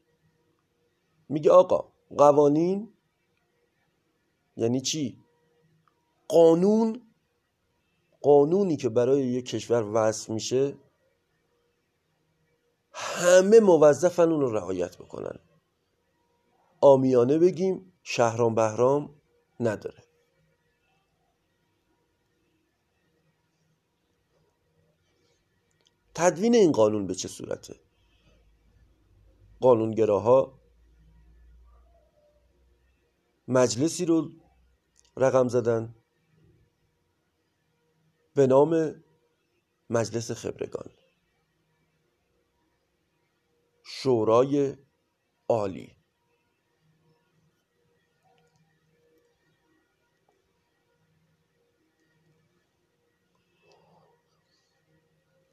[1.29, 2.93] میگه آقا قوانین
[4.57, 5.25] یعنی چی؟
[6.29, 7.03] قانون
[8.21, 10.77] قانونی که برای یک کشور وضع میشه
[12.93, 15.39] همه موظفن اون رو رعایت بکنن.
[16.81, 19.15] آمیانه بگیم شهرام بهرام
[19.61, 20.05] نداره.
[26.15, 27.90] تدوین این قانون به چه صورته؟
[29.61, 30.61] قانونگراها
[33.49, 34.31] مجلسی رو
[35.17, 35.95] رقم زدن
[38.35, 39.03] به نام
[39.91, 40.91] مجلس خبرگان.
[43.85, 44.77] شورای
[45.49, 45.97] عالی.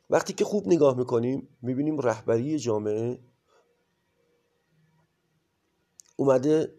[0.09, 3.19] وقتی که خوب نگاه می‌کنیم می‌بینیم رهبری جامعه
[6.19, 6.77] اومده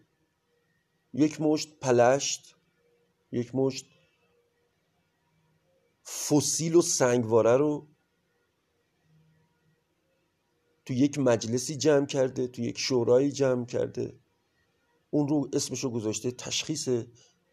[1.13, 2.55] یک مشت پلشت
[3.31, 3.85] یک مشت
[6.05, 7.87] فسیل و سنگواره رو
[10.85, 14.19] تو یک مجلسی جمع کرده تو یک شورایی جمع کرده.
[15.09, 16.89] اون رو اسمشو گذاشته تشخیص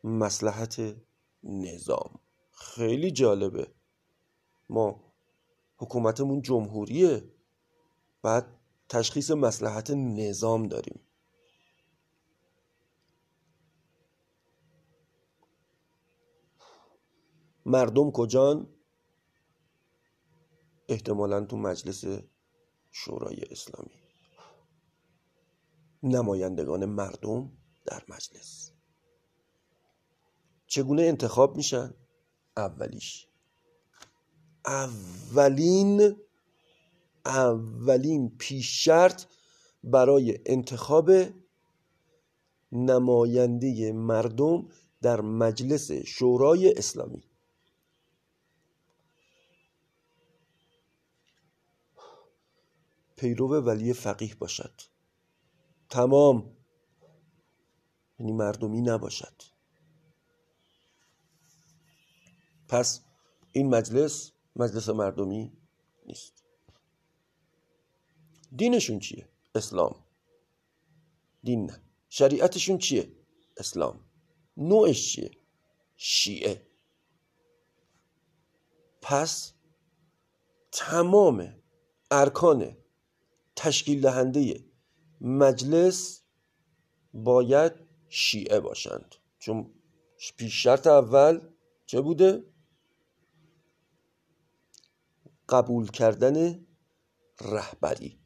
[0.05, 0.97] مسلحت
[1.43, 2.21] نظام.
[2.53, 3.67] خیلی جالبه.
[4.69, 5.13] ما
[5.77, 7.25] حکومتمون جمهوریه
[8.23, 11.06] بعد تشخیص مسلحت نظام داریم.
[17.67, 18.67] مردم کجان؟
[20.89, 22.05] احتمالا تو مجلس
[22.91, 24.03] شورای اسلامی.
[26.03, 27.53] نمایندگان مردم
[27.87, 28.71] در مجلس.
[30.67, 31.95] چگونه انتخاب میشن؟
[32.57, 33.29] اولیش.
[34.67, 36.17] اولین
[37.25, 39.25] اولین پیش شرط
[39.85, 41.11] برای انتخاب
[42.73, 44.69] نماینده مردم
[45.03, 47.26] در مجلس شورای اسلامی.
[53.17, 54.81] پیرو ولی فقیه باشد.
[55.91, 56.57] تمام.
[58.19, 59.43] یعنی مردمی نباشد.
[62.69, 63.01] پس
[63.53, 65.53] این مجلس مجلس مردمی
[66.07, 66.45] نیست.
[68.57, 70.05] دینشون چیه؟ اسلام.
[71.43, 71.83] دین نه.
[72.09, 73.13] شریعتشون چیه؟
[73.57, 74.01] اسلام.
[74.57, 75.31] نوعش چیه؟
[75.97, 76.67] شیعه.
[79.01, 79.53] پس
[80.73, 81.63] تمام
[82.11, 82.77] ارکان
[83.57, 84.65] تشکیل دهنده
[85.21, 86.23] مجلس
[87.15, 87.73] باید
[88.09, 89.15] شیعه باشند.
[89.39, 89.75] چون
[90.37, 91.41] پیش شرط اول
[91.87, 92.45] چه بوده؟
[95.49, 96.67] قبول کردن
[97.41, 98.19] رهبری.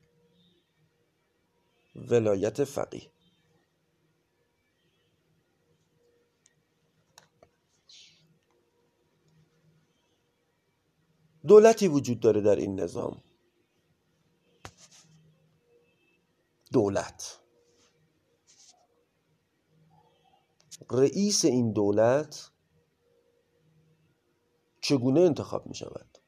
[1.95, 3.11] ولایت فقیه.
[11.47, 13.23] دولتی وجود داره در این نظام.
[16.73, 17.41] دولت.
[20.91, 22.51] رئیس این دولت
[24.81, 26.19] چگونه انتخاب می شود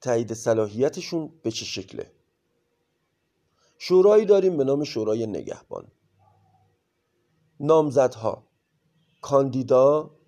[0.00, 2.12] تایید صلاحیتشون به چه شکله؟
[3.78, 5.92] شورایی داریم به نام شورای نگهبان.
[7.60, 8.46] نامزدها
[9.20, 10.18] کاندیدا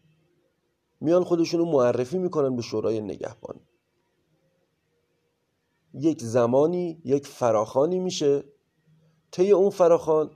[1.00, 3.60] میان خودشون رو معرفی می‌کنن به شورای نگهبان.
[5.94, 8.44] یک زمانی یک فراخانی میشه.
[9.30, 10.30] طی اون فراخان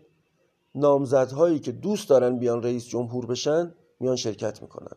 [0.74, 4.96] نامزدهایی که دوست دارن بیان رئیس جمهور بشن میان شرکت می‌کنن.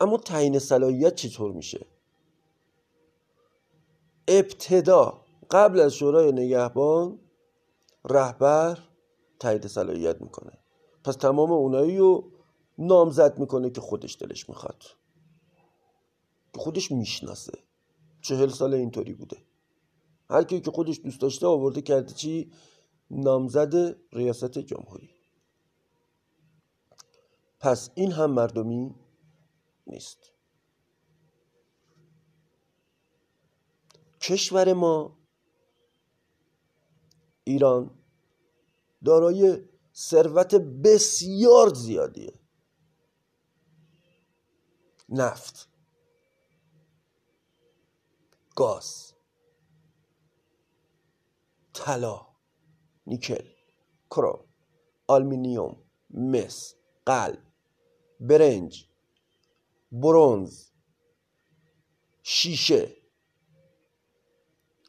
[0.00, 1.86] اما تعیین صلاحیت چطور میشه؟
[4.28, 5.20] ابتدا
[5.50, 7.18] قبل از شورای نگهبان
[8.04, 8.78] رهبر
[9.38, 10.52] تایید صلاحیت می‌کنه.
[11.04, 12.32] پس تمام اونایی رو
[12.78, 14.82] نامزد می‌کنه که خودش دلش می‌خواد.
[16.54, 17.58] که خودش می‌شناسه.
[18.22, 19.36] چهل سال اینطوری بوده.
[20.30, 22.52] هر کی که خودش دوست داشته آورده کرده چی؟
[23.10, 25.10] نامزد ریاست جمهوری.
[27.60, 28.94] پس این هم مردمی
[29.86, 30.32] نیست.
[34.20, 35.18] کشور ما
[37.44, 37.90] ایران
[39.04, 39.62] دارای
[39.94, 42.32] ثروت بسیار زیادیه.
[45.08, 45.69] نفت.
[48.60, 49.14] گاز
[51.74, 52.26] طلا
[53.06, 53.48] نیکل
[54.10, 54.44] کروم
[55.08, 56.74] آلمینیوم مس
[57.06, 57.42] قلب
[58.20, 58.88] برنج
[59.92, 60.70] برونز
[62.22, 62.96] شیشه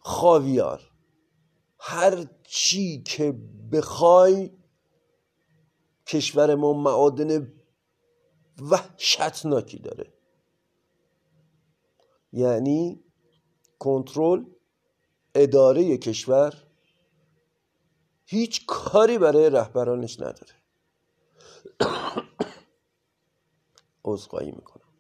[0.02, 0.92] خاویار.
[1.80, 3.32] هر چی که
[3.72, 4.52] بخوای
[6.08, 7.54] کشور ما معادن
[8.62, 10.14] وحشتناکی داره.
[12.34, 13.11] یعنی
[13.82, 14.46] کنترل
[15.36, 16.54] اداره کشور
[18.26, 20.54] هیچ کاری برای رهبرانش نداره.
[24.06, 24.92] عذرخواهی می‌کنم.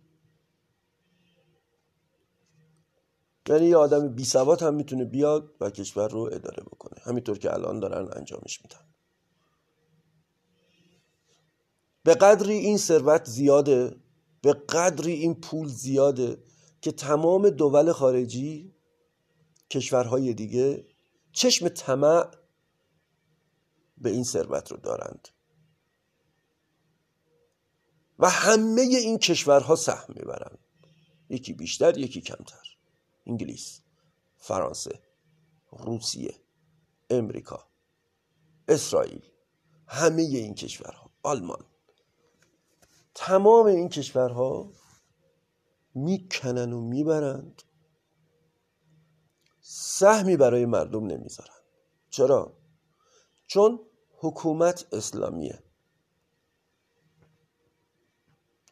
[3.49, 7.01] یعنی یه آدم بی سواد هم می‌تونه بیاد و کشور رو اداره بکنه.
[7.03, 8.85] همینطور که الان دارن انجامش میدن.
[12.03, 13.95] به قدری این ثروت زیاده
[14.41, 16.50] به قدری این پول زیاده
[16.81, 18.75] که تمام دول خارجی
[19.69, 20.85] کشورهای دیگه
[21.31, 22.31] چشم طمع
[23.97, 25.27] به این ثروت رو دارند.
[28.19, 30.59] و همه این کشورها سهم می‌برند.
[31.29, 32.77] یکی بیشتر یکی کمتر.
[33.25, 33.81] انگلیس
[34.37, 34.99] فرانسه
[35.71, 36.35] روسیه
[37.09, 37.67] امریکا
[38.67, 39.21] اسرائیل
[39.87, 41.65] همه این کشورها آلمان.
[43.13, 44.71] تمام این کشورها
[45.93, 47.61] می‌کنن و می‌برند.
[49.61, 51.61] سهمی برای مردم نمی‌ذارن.
[52.09, 52.57] چرا؟
[53.47, 53.79] چون
[54.17, 55.63] حکومت اسلامیه.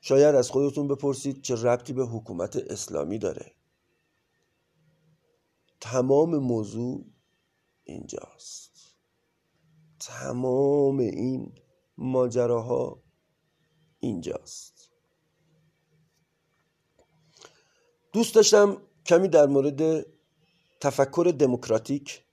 [0.01, 3.55] شاید از خودتون بپرسید چه ربطی به حکومت اسلامی داره.
[5.81, 7.05] تمام موضوع
[7.83, 8.95] اینجاست.
[9.99, 11.55] تمام این
[11.97, 13.03] ماجراها
[13.99, 14.78] اینجاست.
[18.19, 20.05] دوست داشتم کمی در مورد
[20.79, 22.23] تفکر دموکراتیک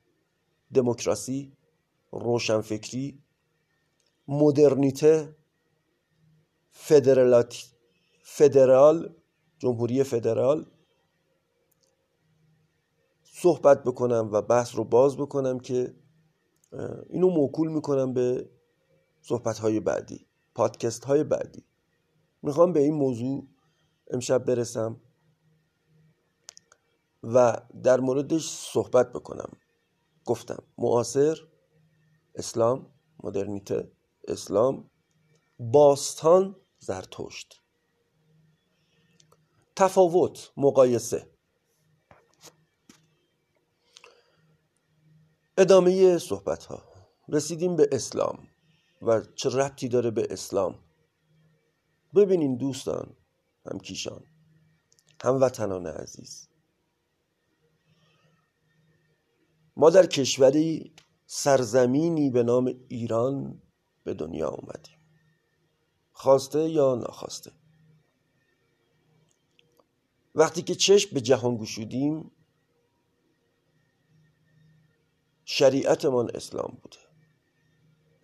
[0.74, 1.53] دموکراسی
[2.12, 3.22] روشنفکری
[4.28, 5.37] مدرنیته
[8.22, 9.14] فدرال
[9.59, 10.66] جمهوری فدرال
[13.24, 15.95] صحبت بکنم و بحث رو باز بکنم که
[17.09, 18.51] اینو موکول می‌کنم به
[19.22, 21.64] صحبت های بعدی پادکست های بعدی.
[22.43, 23.47] می‌خوام به این موضوع
[24.11, 25.01] امشب برسم.
[27.23, 29.53] و در موردش صحبت بکنم.
[30.25, 31.39] گفتم معاصر
[32.35, 32.93] اسلام
[33.23, 33.93] مدرنیته
[34.29, 34.91] اسلام
[35.59, 37.62] باستان زرتشت.
[39.77, 41.31] تفاوت مقایسه.
[45.59, 46.83] ادامه صحبت ها
[47.29, 48.49] رسیدیم به اسلام
[49.03, 50.79] و چه ربطی داره به اسلام؟
[52.14, 53.17] ببینین دوستان
[53.71, 54.25] همکیشان
[55.23, 56.49] هموطنان عزیز.
[59.77, 60.95] ما در کشوری
[61.27, 63.62] سرزمینی به نام ایران
[64.05, 64.97] به دنیا اومدیم
[66.12, 67.53] خواسته یا ناخواسته.
[70.35, 72.31] وقتی که چشم به جهان گشودیم
[75.45, 76.99] شریعتمان اسلام بوده.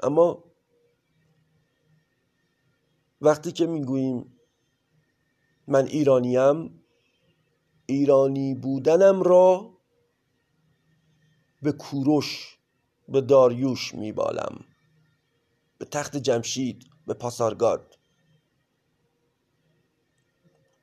[0.01, 0.45] اما
[3.21, 4.39] وقتی که می‌گوییم
[5.67, 6.85] من ایرانیم
[7.87, 9.72] ایرانی بودنم را
[11.63, 12.59] به کوروش
[13.09, 14.65] به داریوش میبالم.
[15.79, 17.99] به تخت جمشید به پاسارگاد.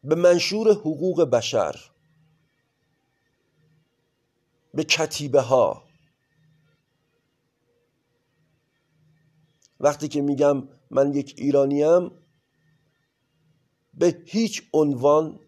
[0.04, 1.76] به منشور حقوق بشر.
[4.74, 5.84] به کتیبه ها
[9.80, 12.12] وقتی که میگم من یک ایرانیم
[13.94, 15.40] به هیچ عنوان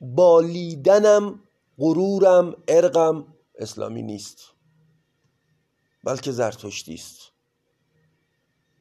[0.00, 1.42] بالیدنم
[1.78, 3.26] غرورم ارقم
[3.60, 4.38] اسلامی نیست
[6.04, 7.18] بلکه زرتشتی است.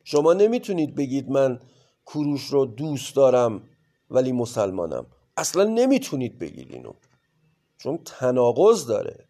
[0.04, 1.60] شما نمی‌تونید بگید من
[2.06, 3.70] کوروش رو دوست دارم
[4.10, 5.06] ولی مسلمانم.
[5.38, 6.94] اصلا نمی‌تونید بگید اینو
[7.78, 9.28] چون تناقض داره.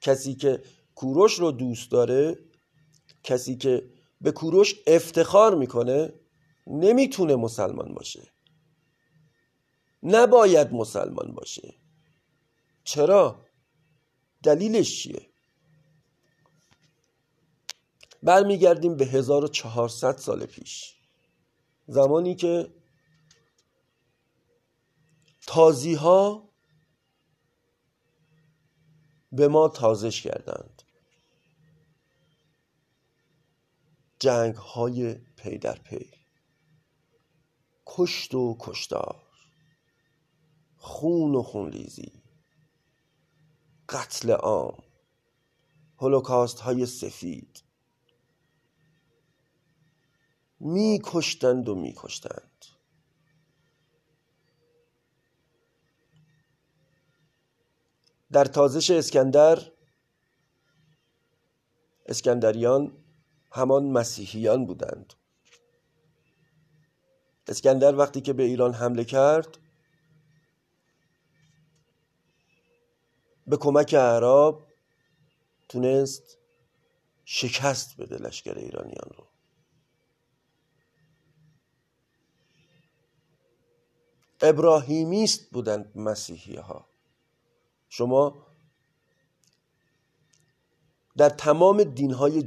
[0.00, 0.62] کسی که
[0.94, 2.38] کوروش رو دوست داره
[3.22, 6.12] کسی که به کوروش افتخار می‌کنه
[6.66, 8.32] نمی‌تونه مسلمان باشه.
[10.02, 11.74] نباید مسلمان باشه.
[12.84, 13.43] چرا؟
[14.44, 15.30] دلیلش چیه؟
[18.22, 20.94] برمیگردیم به 1400 سال پیش.
[21.86, 22.74] زمانی که
[25.46, 26.50] تازی ها
[29.32, 30.82] به ما تازش کردند.
[34.18, 36.10] جنگ های پی در پی.
[37.86, 39.22] کشت و کشتار.
[40.76, 42.23] خون و خونریزی.
[43.88, 44.82] قتل عام.
[45.98, 47.62] هولوکاست های سفید.
[50.60, 52.64] میکشتند و میکشتند.
[58.32, 59.70] در تازش اسکندر
[62.06, 62.92] اسکندریان
[63.52, 65.14] همان مسیحیان بودند.
[67.48, 69.58] اسکندر وقتی که به ایران حمله کرد
[73.46, 74.58] به کمک عرب
[75.68, 76.38] تونست
[77.24, 79.26] شکست بده لشکر ایرانیان رو.
[84.40, 86.88] ابراهیمیست بودند مسیحی ها
[87.88, 88.46] شما
[91.16, 92.42] در تمام دین های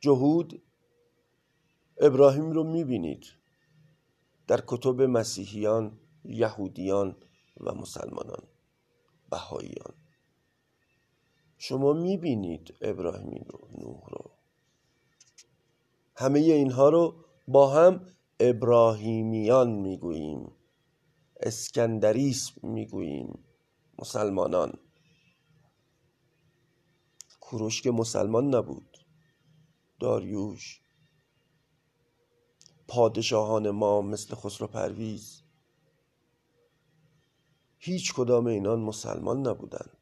[0.00, 0.62] جهود
[2.00, 3.26] ابراهیم رو می‌بینید.
[4.46, 7.16] در کتب مسیحیان یهودیان
[7.60, 8.42] و مسلمانان.
[9.30, 9.94] بهاییان.
[11.58, 14.30] شما می‌بینید ابراهیم رو نوح رو.
[16.16, 18.06] همه اینها رو با هم
[18.40, 20.52] ابراهیمیان می‌گوییم
[21.40, 23.44] اسکندریس می‌گوییم
[23.98, 24.78] مسلمانان.
[27.40, 28.98] کوروش که مسلمان نبود.
[30.00, 30.80] داریوش.
[32.88, 35.39] پادشاهان ما مثل خسرو پرویز.
[37.82, 39.96] هیچ کدام اینان مسلمان نبودند.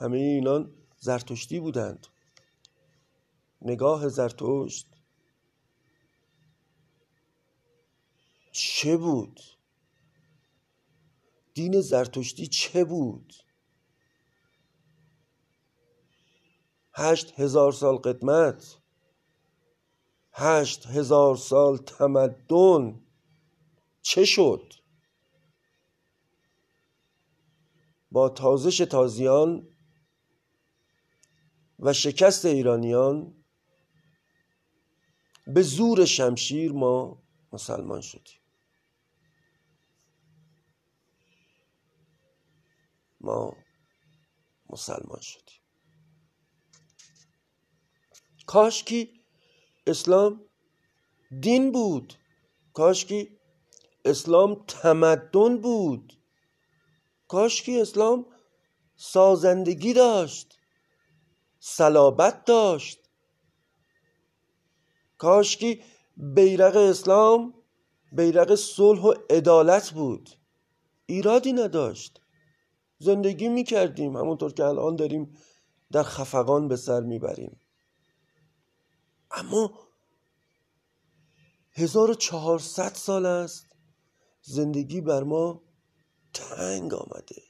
[0.00, 2.06] همه اینان زرتشتی بودند.
[3.62, 4.86] نگاه زرتشت
[8.52, 9.40] چه بود؟
[11.54, 13.34] دین زرتشتی چه بود؟
[16.92, 18.78] هشت هزار سال قدمت.
[20.32, 23.00] هشت هزار سال تمدن.
[24.02, 24.77] چه شد؟
[28.28, 29.68] تازش تازیان
[31.78, 33.44] و شکست ایرانیان
[35.46, 38.40] به زور شمشیر ما مسلمان شدیم.
[43.20, 43.56] ما
[44.70, 45.62] مسلمان شدیم.
[48.46, 49.24] کاشکی
[49.86, 50.40] اسلام
[51.40, 52.14] دین بود.
[52.72, 53.38] کاش که
[54.04, 56.17] اسلام تمدن بود.
[57.28, 58.26] کاش که اسلام
[58.96, 60.58] سازندگی داشت
[61.60, 62.98] صلابت داشت.
[65.18, 65.80] کاش که
[66.16, 67.54] بیرق اسلام
[68.12, 70.30] بیرق صلح و عدالت بود.
[71.06, 72.20] ایرادی نداشت.
[72.98, 75.36] زندگی می‌کردیم همونطور که الان داریم
[75.92, 77.60] در خفقان به سر می‌بریم.
[79.30, 79.88] اما
[81.72, 83.66] 1400 سال است
[84.42, 85.67] زندگی بر ما
[86.38, 87.42] تنگ آمده.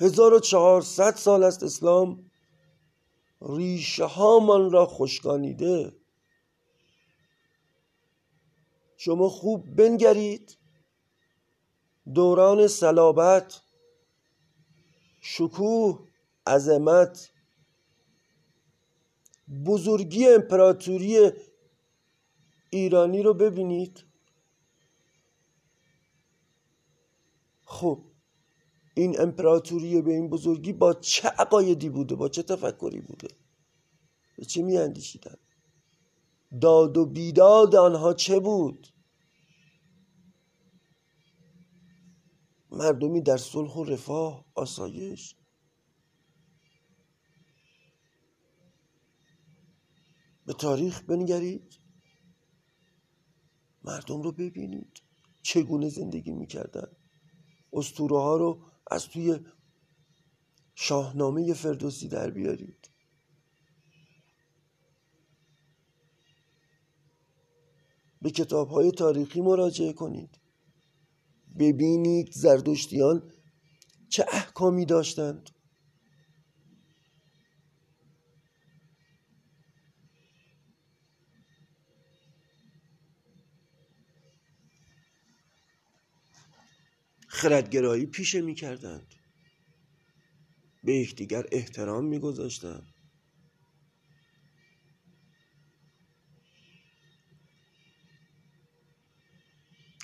[0.00, 2.30] 1400 سال است اسلام
[3.40, 5.92] ریشه هامان را خشکانیده.
[8.96, 10.58] شما خوب بنگرید.
[12.14, 13.60] دوران صلابت
[15.20, 16.08] شکوه
[16.46, 17.30] عظمت
[19.66, 21.32] بزرگی امپراتوری
[22.70, 24.07] ایرانی رو ببینید.
[27.68, 28.04] خب
[28.94, 33.28] این امپراتوری به این بزرگی با چه عقایدی بوده؟ با چه تفکری بوده؟
[34.36, 35.36] به چه می اندیشیدن
[36.60, 38.88] داد و بیداد آنها چه بود؟
[42.70, 45.34] مردمی در صلح و رفاه آسایش.
[50.46, 51.80] به تاریخ بنگرید.
[53.84, 55.02] مردم رو ببینید.
[55.42, 56.97] چگونه زندگی می‌کردن؟
[57.72, 58.60] استوره ها رو
[58.90, 59.38] از توی
[60.74, 62.90] شاهنامه فردوسی در بیارید.
[68.22, 70.38] به کتاب های تاریخی مراجعه کنید.
[71.58, 73.30] ببینید زردشتیان
[74.08, 75.50] چه احکامی داشتند.
[87.38, 89.14] خردگرایی پیشه می کردند
[90.84, 92.94] به یکدیگر احترام می گذاشتند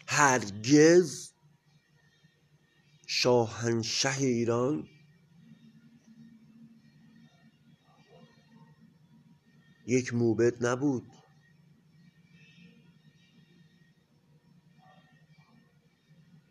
[0.09, 1.33] هرگز
[3.07, 4.89] شاهنشه ایران
[9.87, 11.24] یک موبد نبود.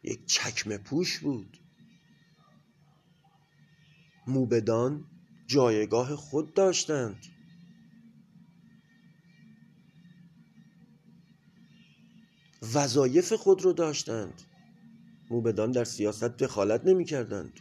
[0.04, 1.58] یک چکمه پوش بود.
[4.28, 5.06] موبدان
[5.48, 7.26] جایگاه خود داشتند.
[12.74, 14.42] وظایف خود رو داشتند.
[15.30, 17.60] موبدان در سیاست دخالت نمی کردند.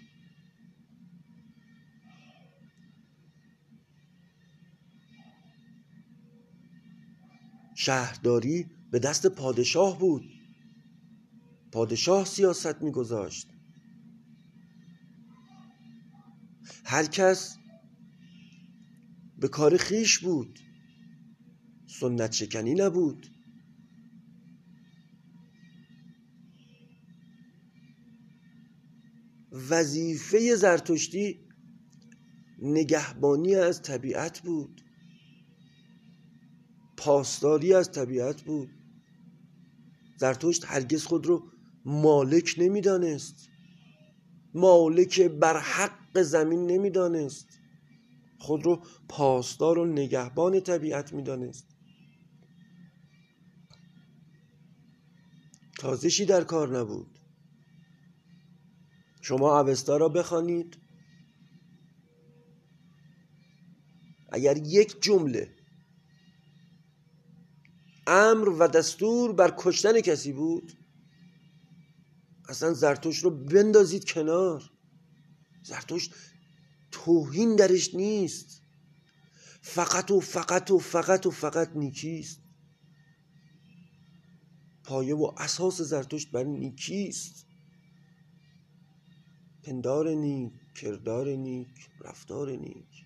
[7.75, 10.32] شهرداری به دست پادشاه بود.
[11.73, 13.49] پادشاه سیاست میگذاشت.
[16.85, 17.57] هر کس
[19.39, 20.59] به کار خیش بود
[21.87, 23.27] سنت شکنی نبود.
[29.53, 31.49] وظیفه زرتشتی
[32.59, 34.85] نگهبانی از طبیعت بود.
[36.97, 38.71] پاسداری از طبیعت بود.
[40.17, 41.52] زرتشت هرگز خود رو
[41.85, 43.49] مالک نمی‌دانست.
[44.55, 47.49] مالک بر حق زمین نمی‌دانست.
[48.39, 51.67] خود رو پاسدار و نگهبان طبیعت می‌دانست.
[55.79, 57.19] تازشی در کار نبود.
[59.21, 60.79] شما اوستا را بخوانید.
[64.33, 65.57] اگر یک جمله
[68.07, 70.73] امر و دستور بر کشتن کسی بود
[72.49, 74.71] اصلا زرتوش رو بندازید کنار.
[75.63, 76.11] زرتوش
[76.91, 78.63] توهین درش نیست.
[79.63, 82.41] فقط و فقط و فقط و فقط نیکیست.
[84.85, 87.47] پایه و اساس زرتشت بر نیکیست.
[89.63, 93.05] پندار نیک کردار نیک رفتار نیک.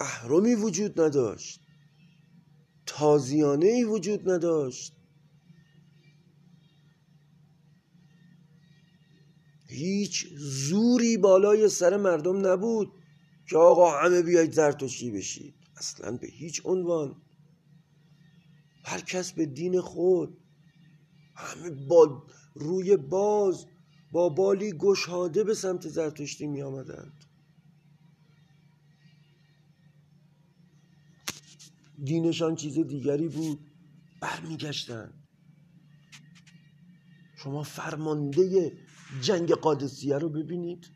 [0.00, 1.63] اهرمی وجود نداشت.
[2.96, 4.96] تازیانه ای وجود نداشت.
[9.68, 12.92] هیچ زوری بالای سر مردم نبود
[13.50, 15.54] که آقا همه بیاید زرتشتی بشید.
[15.76, 17.22] اصلا به هیچ عنوان.
[18.84, 20.36] هر کس به دین خود.
[21.34, 22.22] همه با
[22.54, 23.66] روی باز
[24.12, 27.23] با بالی گشاده به سمت زرتشتی می آمدند
[32.02, 33.70] دینشان چیز دیگری بود.
[34.20, 35.12] برمیگشتن.
[37.36, 38.72] شما فرمانده
[39.20, 40.90] جنگ قادسیه رو ببینید.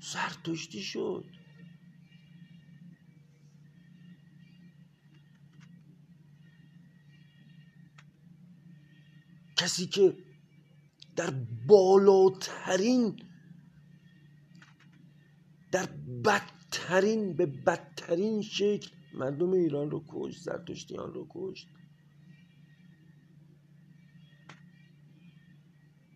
[0.00, 1.24] زرتشتی شد.
[9.56, 10.16] کسی که
[11.16, 11.30] در
[11.66, 13.16] بالاترین
[15.72, 15.86] در
[16.24, 21.68] بدترین به بدترین شکل مردم ایران رو کشت زرتشتیان رو کشت.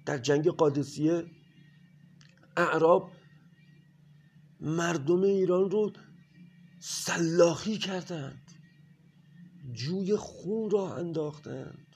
[0.06, 1.24] در جنگ قادسیه
[2.56, 3.12] اعراب
[4.60, 5.92] مردم ایران رو
[6.78, 8.50] سلاخی کردند.
[9.72, 11.86] جوی خون را انداختند.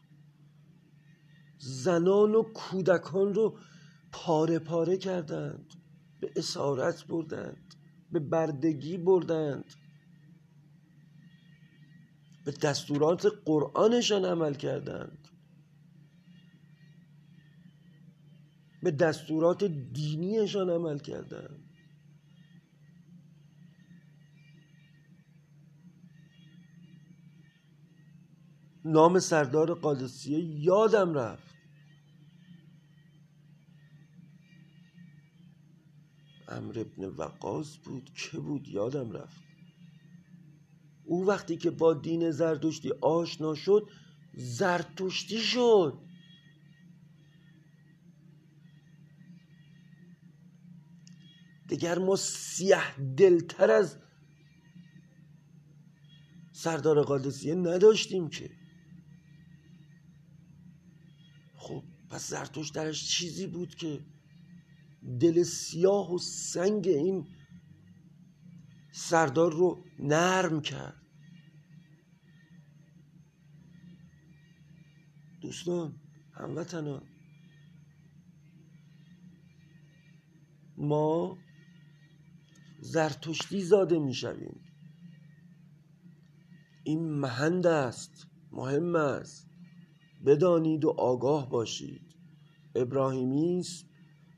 [1.59, 3.59] زنان و کودکان رو
[4.13, 5.75] پاره پاره کردند.
[6.21, 7.75] به اسارت بردند
[8.13, 9.65] به بردگی بردند.
[12.45, 15.29] به دستورات قرآنشان عمل کردند.
[18.83, 21.71] به دستورات دینیشان عمل کردند.
[28.85, 31.55] نام سردار قادسیه یادم رفت.
[36.49, 38.11] امر ابن وقاص بود.
[38.15, 39.44] که بود؟ یادم رفت.
[41.05, 43.89] او وقتی که با دین زرتشتی آشنا شد
[44.35, 45.99] زرتشتی شد.
[51.69, 53.97] دیگر ما سیه دلتر از
[56.53, 58.51] سردار قادسیه نداشتیم که.
[61.55, 64.01] خب پس زرتوش درش چیزی بود که
[65.21, 67.27] دل سیاه و سنگ این
[68.97, 71.03] سردار رو نرم کرد.
[75.41, 76.01] دوستان
[76.33, 77.03] هموطنان.
[80.77, 81.39] ما
[82.81, 84.61] زرتشتی زاده می‌شویم.
[86.85, 89.49] این مهند است مهم است.
[90.27, 92.15] بدانید و آگاه باشید.
[92.75, 93.87] ابراهیمی است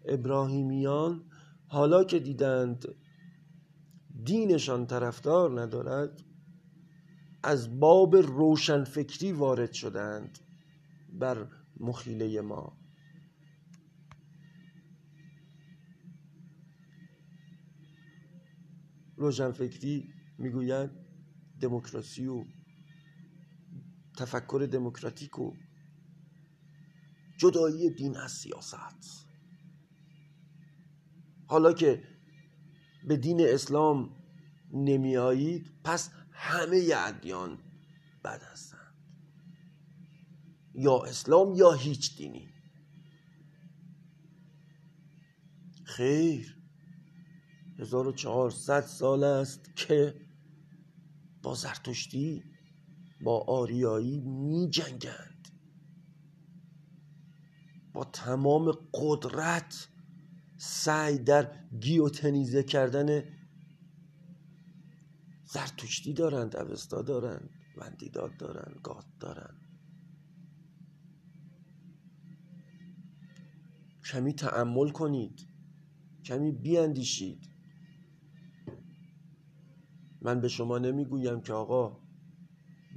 [0.04, 1.30] ابراهیمیان
[1.68, 2.84] حالا که دیدند
[4.26, 6.22] دینشان طرفدار ندارد
[7.42, 10.38] از باب روشنفکری وارد شدند
[11.12, 11.48] بر
[11.80, 12.78] مخیله ما.
[19.16, 20.08] روشنفکری
[20.38, 20.90] می‌گویند
[21.60, 22.44] دموکراسی و
[24.18, 25.52] تفکر دموکراتیک و
[27.38, 29.26] جدایی دین از سیاست.
[31.46, 32.02] حالا که
[33.08, 34.15] به دین اسلام
[34.72, 37.58] نمی آیید پس همه ادیان
[38.24, 38.94] بد هستند.
[40.74, 42.48] یا اسلام یا هیچ دینی.
[45.84, 46.56] خیر.
[47.78, 50.14] 1400 سال است که
[51.42, 52.44] با زرتشتی
[53.20, 55.48] با آریایی می جنگند
[57.92, 59.88] با تمام قدرت
[60.56, 63.22] سعی در گیوتنیزه کردن
[65.56, 69.60] زرتشتی دارند اوستا دارند وندیداد دارند گات دارند.
[74.04, 75.48] کمی تعمل کنید
[76.24, 77.48] کمی بیاندیشید.
[80.22, 82.00] من به شما نمی‌گویم که آقا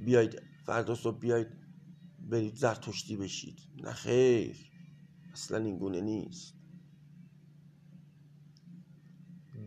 [0.04, 1.48] بیاید فردا صبح بیاید
[2.18, 3.58] برید زرتشتی بشید.
[3.76, 4.70] نه خیر
[5.32, 6.54] اصلا این گونه نیست.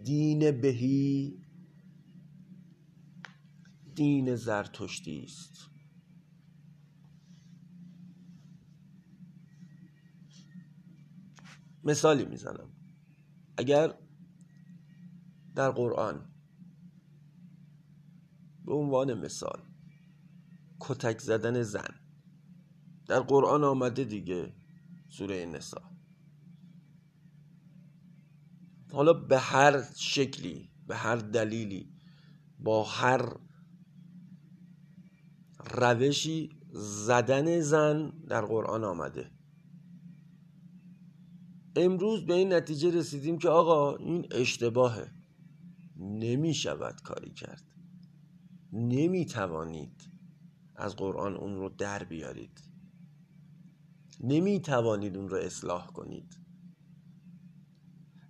[0.03, 1.42] دین بهی
[3.95, 5.69] دین زرتشتی است.
[11.83, 12.69] مثالی می‌زنم.
[13.57, 13.93] اگر
[15.55, 16.33] در قرآن
[18.65, 19.61] به عنوان مثال
[20.79, 21.99] کتک زدن زن
[23.07, 24.53] در قرآن آمده دیگه
[25.09, 25.81] سوره نسا.
[28.91, 31.93] حالا به هر شکلی به هر دلیلی
[32.59, 33.35] با هر
[35.71, 39.31] روشی زدن زن در قرآن آمده.
[41.75, 45.11] امروز به این نتیجه رسیدیم که آقا این اشتباهه.
[45.97, 47.63] نمی شود کاری کرد.
[48.73, 50.09] نمی توانید
[50.75, 52.61] از قرآن اون رو در بیارید.
[54.23, 56.37] نمی توانید اون رو اصلاح کنید.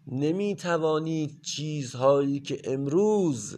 [0.07, 3.57] نمی توانید چیزهایی که امروز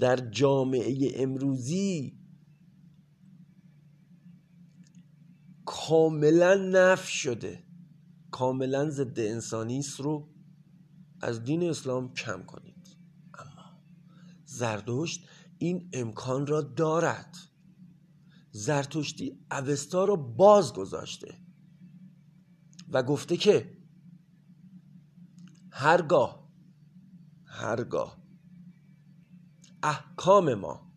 [0.00, 2.18] در جامعه امروزی
[5.64, 7.64] کاملا نف شده.
[8.30, 10.28] کاملا ضد انسانی است رو
[11.20, 12.96] از دین اسلام کم کنید.
[13.34, 13.80] اما
[14.44, 15.28] زردشت
[15.58, 17.36] این امکان را دارد.
[18.50, 21.38] زرتشتی اوستا را باز گذاشته
[22.88, 23.78] و گفته که
[25.70, 26.48] هرگاه
[27.44, 28.21] هرگاه
[29.82, 30.92] احکام ما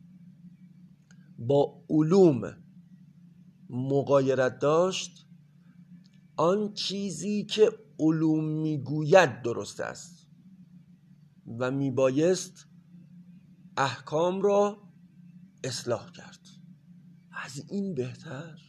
[1.40, 2.54] با علوم
[3.70, 5.28] مقایرت داشت
[6.38, 10.28] آن چیزی که علوم می‌گوید درست است
[11.60, 12.68] و میبایست
[13.78, 14.78] احکام را
[15.64, 16.40] اصلاح کرد.
[17.32, 18.60] از این بهتر.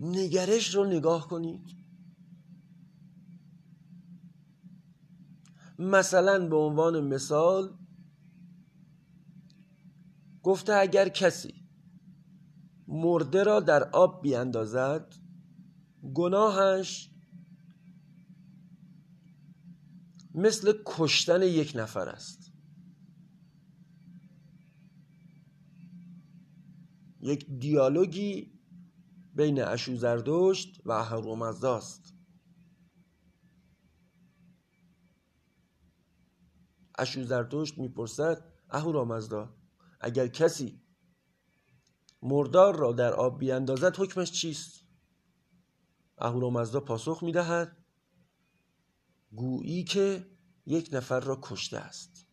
[0.00, 1.83] نگرش رو نگاه کنید.
[5.78, 7.78] مثلا به عنوان مثال
[10.42, 11.64] گفته اگر کسی
[12.88, 15.14] مرده را در آب بیاندازد
[16.14, 17.10] گناهش
[20.34, 22.52] مثل کشتن یک نفر است.
[27.20, 28.52] یک دیالوگی
[29.34, 32.13] بین اشو زردشت و اهورامزدا است
[36.98, 39.56] اشو زردشت می‌پرسد اهورامزدا
[40.00, 40.82] اگر کسی
[42.22, 44.84] مردار را در آب بیاندازد حکمش چیست؟
[46.18, 47.84] اهورامزدا پاسخ می‌دهد
[49.32, 50.30] گویی که
[50.66, 52.26] یک نفر را کشته است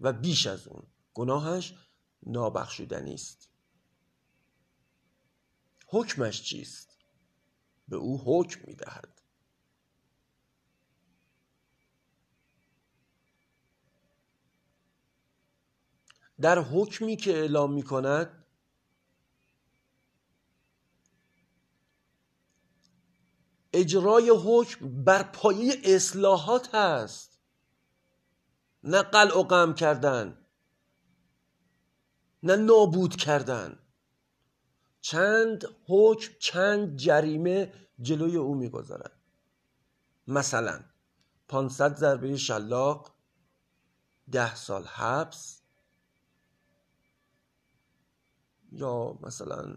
[0.00, 1.74] و بیش از اون گناهش
[2.26, 3.50] نابخشودنی است.
[5.88, 6.98] حکمش چیست؟
[7.88, 9.15] به او حکم می‌دهد.
[16.40, 18.44] در حکمی که اعلام می کند
[23.72, 27.40] اجرای حکم بر پایه اصلاحات هست.
[28.82, 30.46] نه قلع و قم کردن
[32.42, 33.78] نه نابود کردن.
[35.00, 39.20] چند حکم چند جریمه جلوی او می‌گذارد.
[40.26, 40.80] مثلا
[41.48, 43.14] 500 ضربه شلاق
[44.32, 45.62] ده سال حبس.
[48.72, 49.76] یا مثلا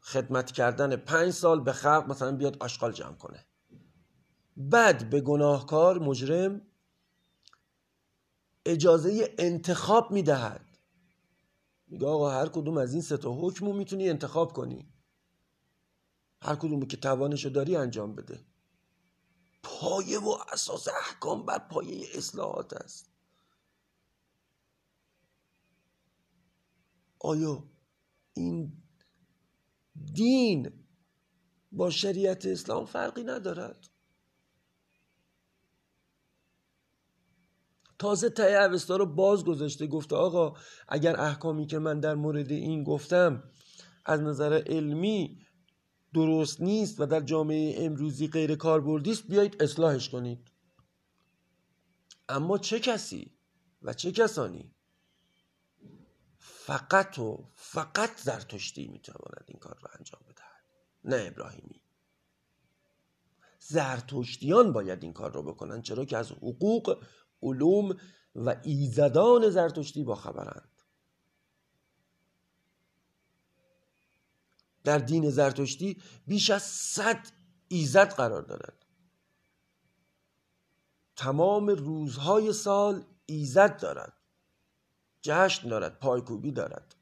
[0.00, 3.46] خدمت کردن پنج سال به خلق مثلا بیاد آشغال جمع کنه.
[4.56, 6.60] بعد به گناهکار مجرم
[8.66, 10.78] اجازه انتخاب می‌دهد.
[11.86, 14.88] میگه آقا هر کدوم از این سه تا حکمو می‌تونی انتخاب کنی.
[16.42, 18.44] هر کدومی که توانشو داری انجام بده.
[19.62, 23.10] پایه و اساس احکام بر پایه اصلاحات است.
[27.18, 27.64] آیا
[28.34, 28.72] این
[30.14, 30.72] دین
[31.72, 33.88] با شریعت اسلام فرقی ندارد.
[37.98, 40.56] تازه ته اوستا رو باز گذاشته گفته آقا
[40.88, 43.44] اگر احکامی که من در مورد این گفتم
[44.04, 45.38] از نظر علمی
[46.14, 50.50] درست نیست و در جامعه امروزی غیر کاربردی است بیایید اصلاحش کنید.
[52.28, 53.34] اما چه کسی
[53.82, 54.73] و چه کسانی
[56.66, 60.64] فقط و فقط زرتشتی می‌تواند این کار را انجام بدهد.
[61.04, 61.80] نه ابراهیمی.
[63.58, 67.04] زرتشتیان باید این کار را بکنند چرا که از حقوق
[67.42, 67.96] علوم
[68.34, 70.82] و ایزدان زرتشتی با خبرند.
[74.84, 77.26] در دین زرتشتی بیش از صد
[77.68, 78.84] ایزد قرار دارد.
[81.16, 84.23] تمام روزهای سال ایزد دارد.
[85.26, 86.94] جشن دارد پایکوبی دارد.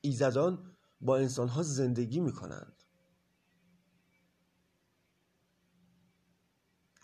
[0.00, 2.84] ایزدان با انسانها زندگی می کنند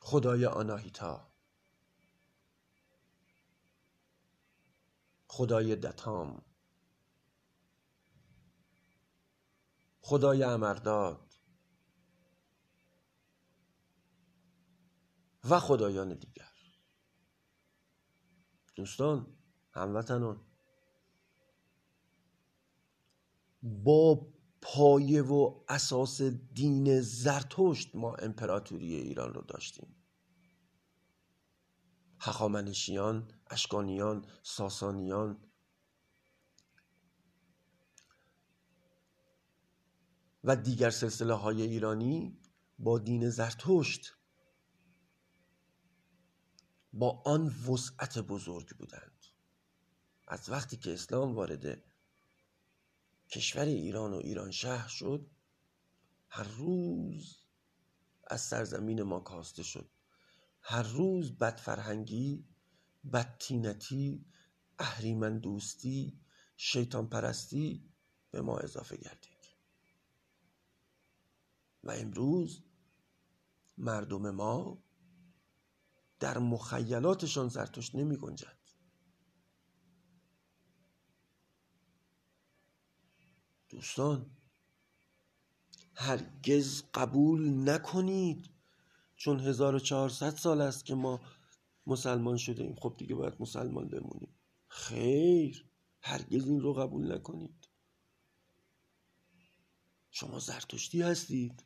[0.00, 1.30] خدای آناهیتا.
[5.28, 6.42] خدای دتام.
[10.00, 11.29] خدای امرداد
[15.44, 16.50] و خدایان دیگر.
[18.74, 19.36] دوستان
[19.72, 20.46] هموطنان
[23.62, 24.32] با
[24.62, 26.22] پایه و اساس
[26.54, 29.96] دین زرتشت ما امپراتوری ایران رو داشتیم.
[32.20, 35.44] هخامنشیان، اشکانیان، ساسانیان.
[40.44, 42.38] و دیگر سلسله های ایرانی
[42.78, 44.19] با دین زرتشت
[46.92, 49.26] با آن وسعت بزرگ بودند.
[50.28, 51.82] از وقتی که اسلام وارد
[53.28, 55.30] کشور ایران و ایران شهر شد
[56.28, 57.36] هر روز
[58.26, 59.90] از سرزمین ما کاسته شد.
[60.62, 62.44] هر روز بدفرهنگی
[63.12, 64.24] بدتینتی
[64.78, 66.20] اهریمن دوستی
[66.56, 67.90] شیطان پرستی
[68.30, 69.30] به ما اضافه گردید.
[71.84, 72.62] و امروز
[73.78, 74.82] مردم ما
[76.20, 78.56] در مخیلاتشان زرتشت نمی گنجد.
[83.68, 84.30] دوستان
[85.94, 88.50] هرگز قبول نکنید.
[89.16, 91.20] چون 1400 سال است که ما
[91.86, 94.34] مسلمان شده ایم خب دیگه باید مسلمان بمونیم.
[94.68, 95.66] خیر
[96.00, 97.68] هرگز این رو قبول نکنید.
[100.10, 101.64] شما زرتشتی هستید.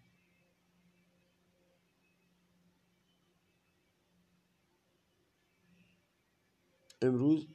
[7.03, 7.49] امروز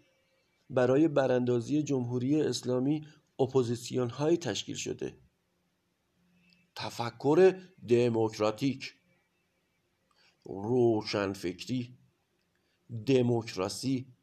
[0.69, 3.07] برای براندازی جمهوری اسلامی
[3.39, 5.17] اپوزیسیون های تشکیل شده.
[6.75, 8.93] تفکر دموکراتیک
[10.45, 11.97] روشنفکری
[13.05, 14.13] دموکراسی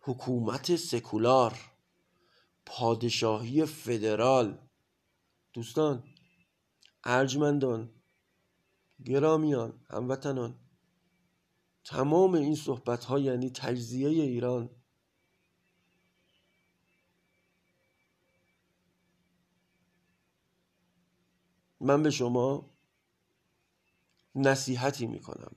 [0.00, 1.58] حکومت سکولار
[2.66, 4.58] پادشاهی فدرال.
[5.52, 6.04] دوستان
[7.04, 7.90] ارجمندان
[9.04, 10.61] گرامیان هموطنان
[11.84, 14.70] تمام این صحبت ها یعنی تجزیه ایران.
[21.80, 22.70] من به شما
[24.34, 25.56] نصیحتی می‌کنم.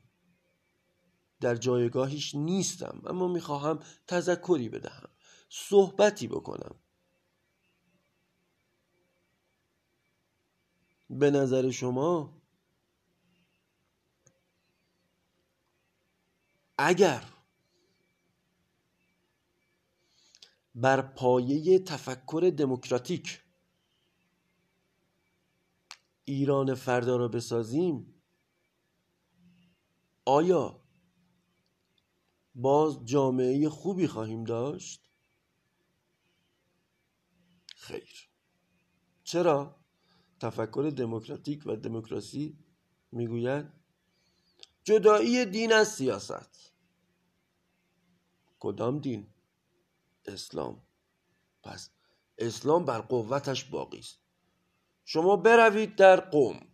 [1.42, 5.10] در جایگاهیش نیستم اما می‌خواهم تذکری بدهم.
[5.50, 6.76] صحبتی بکنم.
[11.10, 12.42] به نظر شما
[16.78, 17.24] اگر
[20.76, 23.42] بر پایه تفکر دموکراتیک
[26.26, 28.22] ایران فردا را بسازیم
[30.26, 30.82] آیا
[32.56, 35.10] باز جامعه خوبی خواهیم داشت؟
[37.76, 38.30] خیر.
[39.24, 39.76] چرا
[40.40, 42.58] تفکر دموکراتیک و دموکراسی
[43.12, 43.85] می‌گوید؟
[44.86, 46.74] جدایی دین از سیاست.
[48.60, 49.28] کدام دین؟
[50.26, 50.82] اسلام.
[51.64, 51.90] پس
[52.38, 54.20] اسلام بر قوتش باقی است.
[55.06, 56.68] شما بروید در قوم.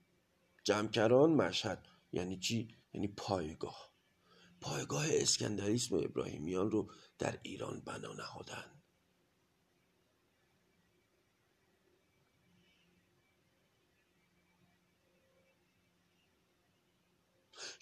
[0.63, 3.91] جمکران مشهد یعنی چی؟ یعنی پایگاه.
[4.61, 8.80] پایگاه اسکندریسم ابراهیمیان رو در ایران بنا نهادن.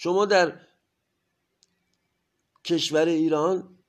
[0.02, 0.68] شما در
[2.66, 3.80] کشور ایران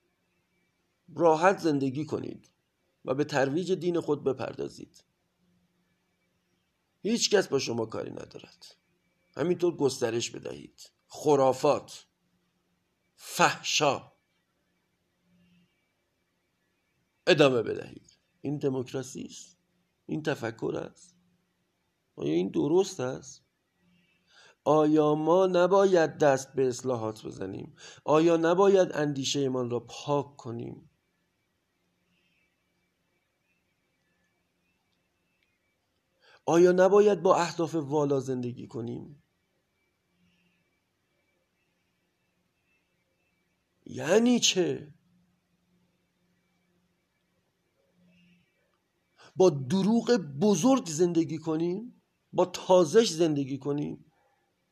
[1.15, 2.51] راحت زندگی کنید
[3.05, 5.03] و به ترویج دین خود بپردازید.
[7.01, 8.65] هیچ کس با شما کاری ندارد.
[9.37, 10.91] همینطور گسترش بدهید.
[11.07, 12.05] خرافات
[13.15, 14.11] فحشا.
[17.27, 18.17] ادامه بدهید.
[18.41, 19.57] این دموکراسی است؟
[20.05, 21.15] این تفکر است؟
[22.15, 23.50] آیا این درست است؟
[24.63, 27.75] آیا ما نباید دست به اصلاحات بزنیم؟
[28.05, 30.89] آیا نباید اندیشه ایمان را پاک کنیم؟
[36.45, 39.23] آیا نباید با اهداف والا زندگی کنیم؟
[43.85, 44.93] یعنی چه؟
[49.35, 52.01] با دروغ بزرگ زندگی کنیم؟
[52.33, 54.10] با تازش زندگی کنیم؟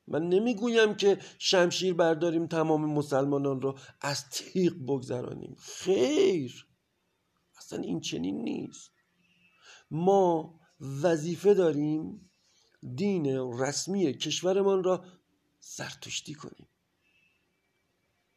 [0.10, 5.56] من نمی‌گویم که شمشیر برداریم تمام مسلمانان را از تیغ بگذرانیم.
[5.60, 6.68] خیر.
[7.57, 8.91] اصلا این چنین نیست.
[9.91, 10.60] ما
[11.03, 12.30] وظیفه داریم
[12.95, 13.26] دین
[13.60, 15.06] رسمی کشورمان را
[15.60, 16.68] زرتشتی کنیم.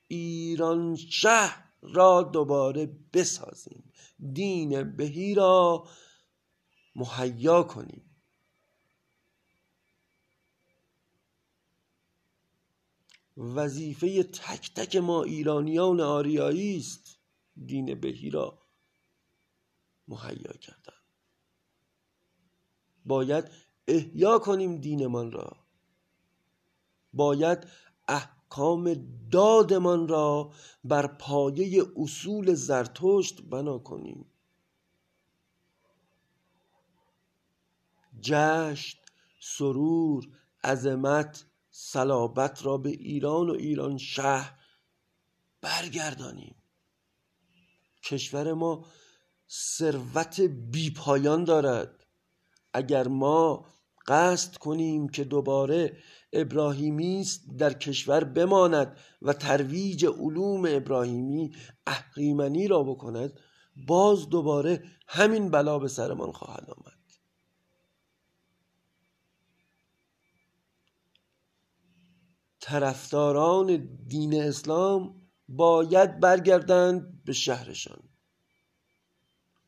[0.09, 3.93] ایران شهر را دوباره بسازیم.
[4.32, 5.89] دین بهی را
[6.97, 8.11] مهیا کنیم.
[13.37, 17.19] وظیفه تک تک ما ایرانیان آریایی است.
[17.67, 18.63] دین بهی را
[20.09, 20.93] مهیا کردن.
[23.07, 23.45] باید
[23.89, 25.57] احیا کنیم دینمان را.
[27.13, 27.67] باید
[28.09, 28.95] احکام
[29.31, 30.53] دادمان را
[30.85, 34.27] بر پایه اصول زرتشت بنا کنیم.
[38.21, 38.99] جشن
[39.41, 40.29] سرور
[40.65, 44.59] عظمت صلابت را به ایران و ایران شهر
[45.61, 46.55] برگردانیم.
[48.05, 48.86] کشور ما
[49.51, 52.07] ثروت بیپایان دارد.
[52.73, 53.66] اگر ما
[54.07, 55.97] قصد کنیم که دوباره
[56.32, 57.27] ابراهیمی
[57.59, 61.55] در کشور بماند و ترویج علوم ابراهیمی
[61.86, 63.40] اهریمنی را بکند
[63.86, 67.02] باز دوباره همین بلا به سرمان خواهد آمد.
[72.62, 78.02] طرفداران دین اسلام باید برگردند به شهرشان.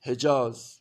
[0.01, 0.81] حجاز.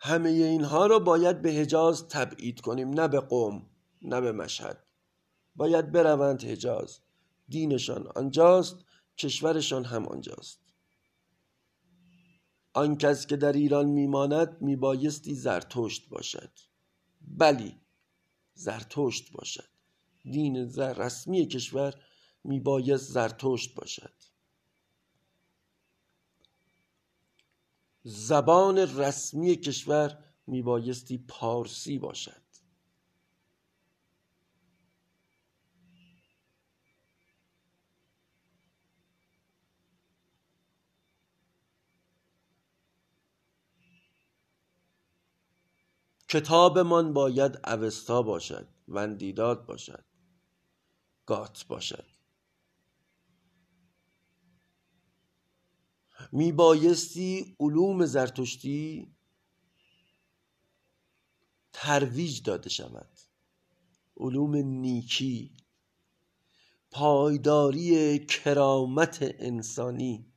[0.00, 3.70] همه اینها را باید به حجاز تبعید کنیم نه به قوم
[4.02, 4.86] نه به مشهد.
[5.54, 7.00] باید بروند حجاز.
[7.48, 8.76] دینشان آنجاست
[9.18, 10.60] کشورشان هم آنجاست.
[12.72, 16.50] آن کس که در ایران میماند میبایستی زرتشت باشد.
[17.20, 17.85] بلی
[18.56, 19.68] زرتشت باشد.
[20.24, 21.94] دین زر رسمی کشور
[22.44, 24.12] میبایست زرتشت باشد.
[28.02, 32.45] زبان رسمی کشور میبایستی پارسی باشد.
[46.28, 50.04] کتابمان باید اوستا باشد وندیداد باشد
[51.26, 52.04] گات باشد.
[56.32, 59.14] می بایستی علوم زرتشتی
[61.72, 63.10] ترویج داده شود.
[64.16, 65.56] علوم نیکی
[66.90, 70.32] پایداری کرامت انسانی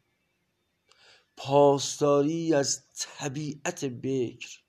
[1.38, 4.69] پاسداری از طبیعت بکر.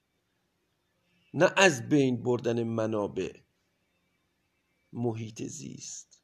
[1.35, 3.41] نه از بین بردن منابع
[4.93, 6.23] محیط زیست.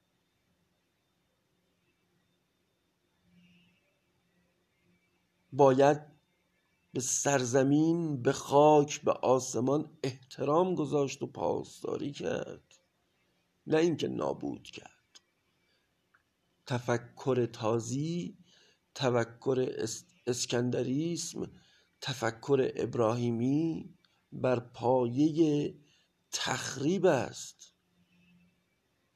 [5.52, 6.00] باید
[6.92, 12.78] به سرزمین به خاک به آسمان احترام گذاشت و پاسداری کرد.
[13.66, 14.96] نه اینکه نابود کرد.
[16.66, 18.38] تفکر تازی
[18.94, 19.88] تفکر
[20.26, 21.50] اسکندریسم
[22.00, 23.95] تفکر ابراهیمی
[24.36, 25.74] بر پایه
[26.32, 27.72] تخریب است.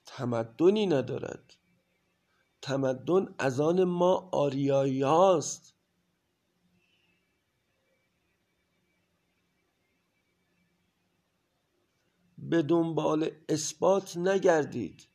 [0.06, 1.54] تمدنی ندارد.
[2.62, 5.74] تمدن از آن ما آریایی هاست.
[12.38, 15.08] به دنبال اثبات نگردید.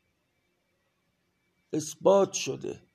[1.74, 2.88] اثبات شده.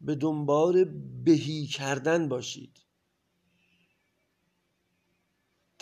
[0.00, 0.84] به دنبال
[1.24, 2.83] بهی کردن باشید.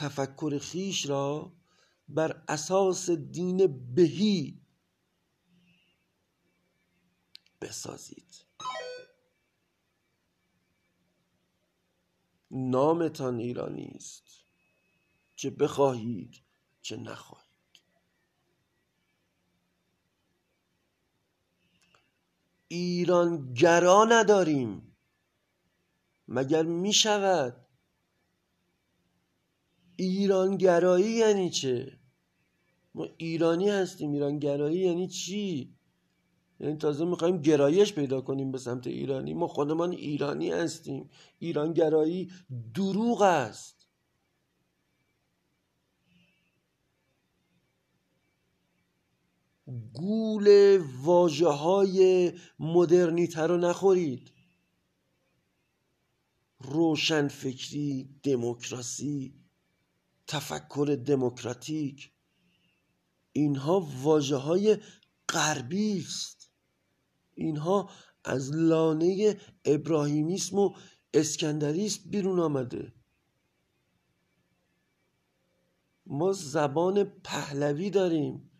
[0.02, 1.52] تفکر خیش را
[2.08, 4.60] بر اساس دین بهی
[7.60, 8.44] بسازید.
[12.50, 14.24] نامتان ایرانی است
[15.36, 16.42] چه بخواهید
[16.82, 17.48] چه نخواهید.
[22.68, 24.96] ایرانگرا نداریم
[26.28, 27.61] مگر می شود
[29.96, 31.98] ایرانگرایی یعنی چه؟
[32.94, 34.12] ما ایرانی هستیم.
[34.12, 35.74] ایرانگرایی یعنی چی؟
[36.60, 39.34] یعنی تازه می‌خوایم گرایش پیدا کنیم به سمت ایرانی.
[39.34, 41.10] ما خودمان ایرانی هستیم.
[41.38, 42.30] ایرانگرایی
[42.74, 43.86] دروغ است.
[49.92, 54.32] گول واجه های مدرنیتر رو نخورید.
[56.60, 59.41] روشنفکری دموکراسی
[60.26, 62.12] تفکر دموکراتیک.
[63.32, 64.78] اینها واجه های
[65.28, 66.50] غربی است.
[67.34, 67.90] اینها
[68.24, 70.74] از لانه ابراهیمیسم و
[71.14, 72.92] اسکندریسم بیرون آمده.
[76.06, 78.50] ما زبان پهلوی داریم.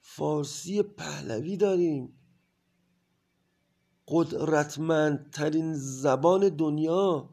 [0.00, 2.18] فارسی پهلوی داریم.
[4.08, 7.30] قدرتمندترین زبان دنیا.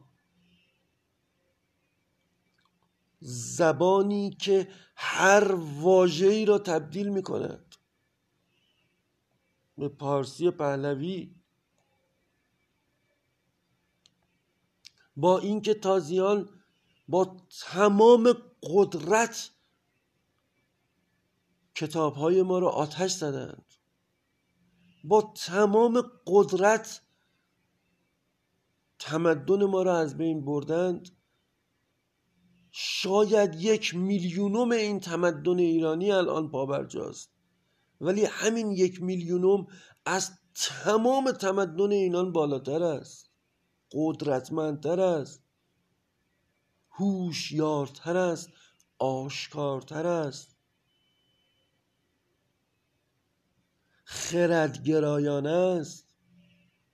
[3.20, 7.76] زبانی که هر واژه‌ای را تبدیل می کند
[9.78, 11.34] به پارسی پهلوی.
[15.16, 16.48] با اینکه تازیان
[17.08, 18.32] با تمام
[18.62, 19.50] قدرت
[21.74, 23.74] کتاب های ما را آتش زدند.
[25.04, 27.02] با تمام قدرت
[28.98, 31.19] تمدن ما را از بین بردند.
[32.72, 37.30] شاید یک میلیونوم این تمدن ایرانی الان پابرجاست.
[38.00, 39.66] ولی همین یک میلیونوم
[40.06, 43.30] از تمام تمدن اینان بالاتر است.
[43.92, 45.42] قدرتمندتر است.
[46.90, 48.50] هوشیارتر است.
[48.98, 50.56] آشکارتر است.
[54.04, 56.06] خردگرایانه است.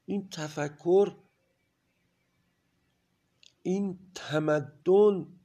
[0.07, 1.17] این تفکر
[3.63, 5.36] این تمدن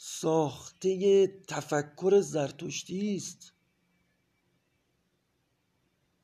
[0.00, 3.52] ساخته تفکر زرتشتی است.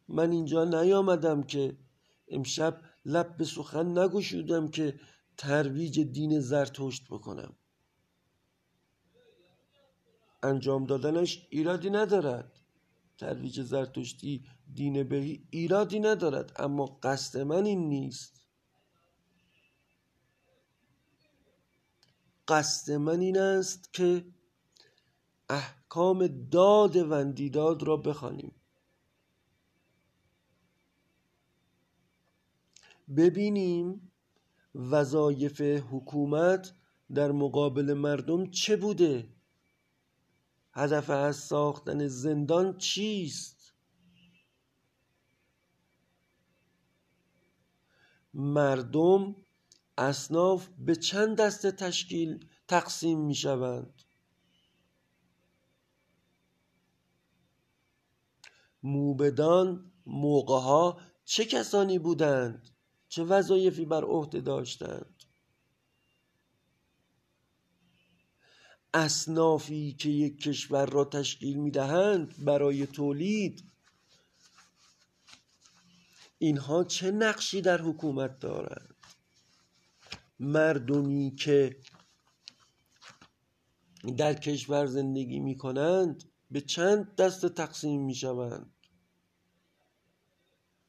[0.08, 1.76] من اینجا نیامدم که
[2.28, 5.00] امشب لب به سخن نگشودم که
[5.36, 7.56] ترویج دین زرتشت بکنم.
[10.42, 12.60] انجام دادنش ایرادی ندارد.
[13.18, 14.44] ترویج زرتشتی
[14.74, 18.43] دین بهی ایرادی ندارد اما قصد من این نیست.
[22.48, 24.24] قصد من این است که
[25.48, 28.54] احکام داد وندیداد را بخوانیم.
[33.16, 34.12] ببینیم
[34.74, 36.74] وظایف حکومت
[37.14, 39.28] در مقابل مردم چه بوده.
[40.72, 43.74] هدف از ساختن زندان چیست؟
[48.34, 49.36] مردم
[49.98, 54.02] اصناف به چند دسته تشکیل تقسیم می شوند؟
[58.82, 62.68] موبدان موقع چه کسانی بودند؟
[63.08, 65.22] چه وظایفی بر عهده داشتند؟
[68.94, 73.64] اصنافی که یک کشور را تشکیل می دهند برای تولید
[76.38, 78.93] اینها چه نقشی در حکومت دارند؟
[80.44, 81.76] مردمی که
[84.18, 88.72] در کشور زندگی می کنند به چند دست تقسیم می شوند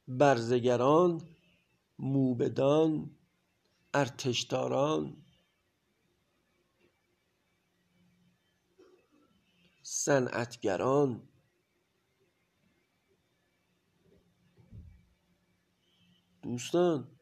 [0.07, 1.21] برزگران
[1.99, 3.15] موبدان
[3.93, 5.17] ارتشداران.
[9.83, 11.27] صنعتگران.
[16.41, 17.17] دوستان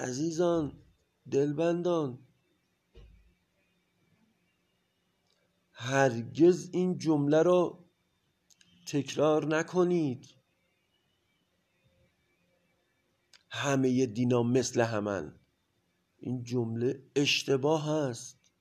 [0.00, 0.85] عزیزان
[1.30, 2.18] دلبندان.
[5.72, 7.84] هرگز این جمله را
[8.86, 10.26] تکرار نکنید.
[13.50, 15.34] همه دینا مثل همن.
[16.18, 18.52] این جمله اشتباه است.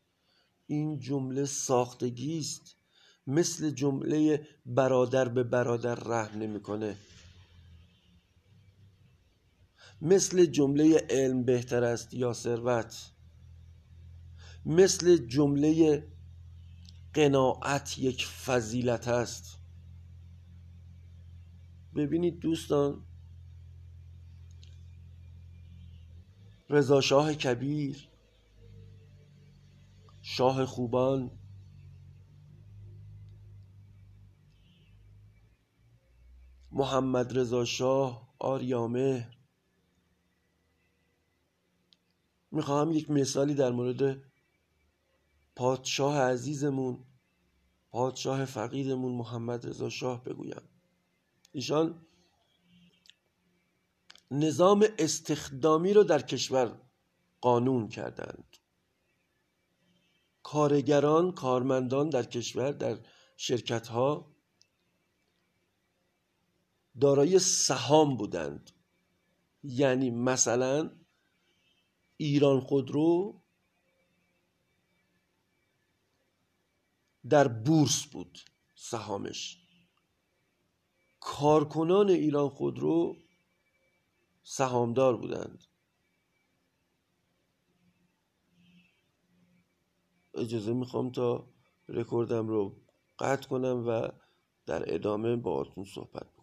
[0.68, 2.76] این جمله ساختگی است.
[3.28, 6.98] مثل جمله برادر به برادر رحم نمی‌کنه.
[10.01, 13.11] مثل جمله علم بهتر است یا ثروت؟
[14.65, 16.07] مثل جمله
[17.13, 19.59] قناعت یک فضیلت است.
[21.95, 23.03] ببینید دوستان
[26.69, 28.09] رضا شاه کبیر
[30.22, 31.31] شاه خوبان
[36.72, 39.35] محمد رضا شاه آریامه
[42.56, 44.22] می‌خواهم یک مثالی در مورد
[45.56, 47.06] پادشاه عزیزمون
[47.91, 50.61] پادشاه فقیدمون محمد رضا شاه بگویم.
[51.52, 52.06] ایشان
[54.32, 56.82] نظام استخدامی رو در کشور
[57.41, 58.57] قانون کردند.
[60.44, 62.99] کارگران کارمندان در کشور در
[63.38, 64.36] شرکت ها
[67.02, 68.72] دارای سهام بودند.
[69.64, 70.90] یعنی مثلا
[72.18, 73.42] ایران خودرو
[77.30, 78.40] در بورس بود
[78.76, 79.58] سهامش.
[81.20, 83.16] کارکنان ایران خودرو
[84.44, 85.64] سهامدار بودند.
[90.34, 91.48] اجازه می‌خوام تا
[91.88, 92.82] رکوردم رو
[93.20, 94.10] قطع کنم و
[94.66, 96.35] در ادامه با صحبت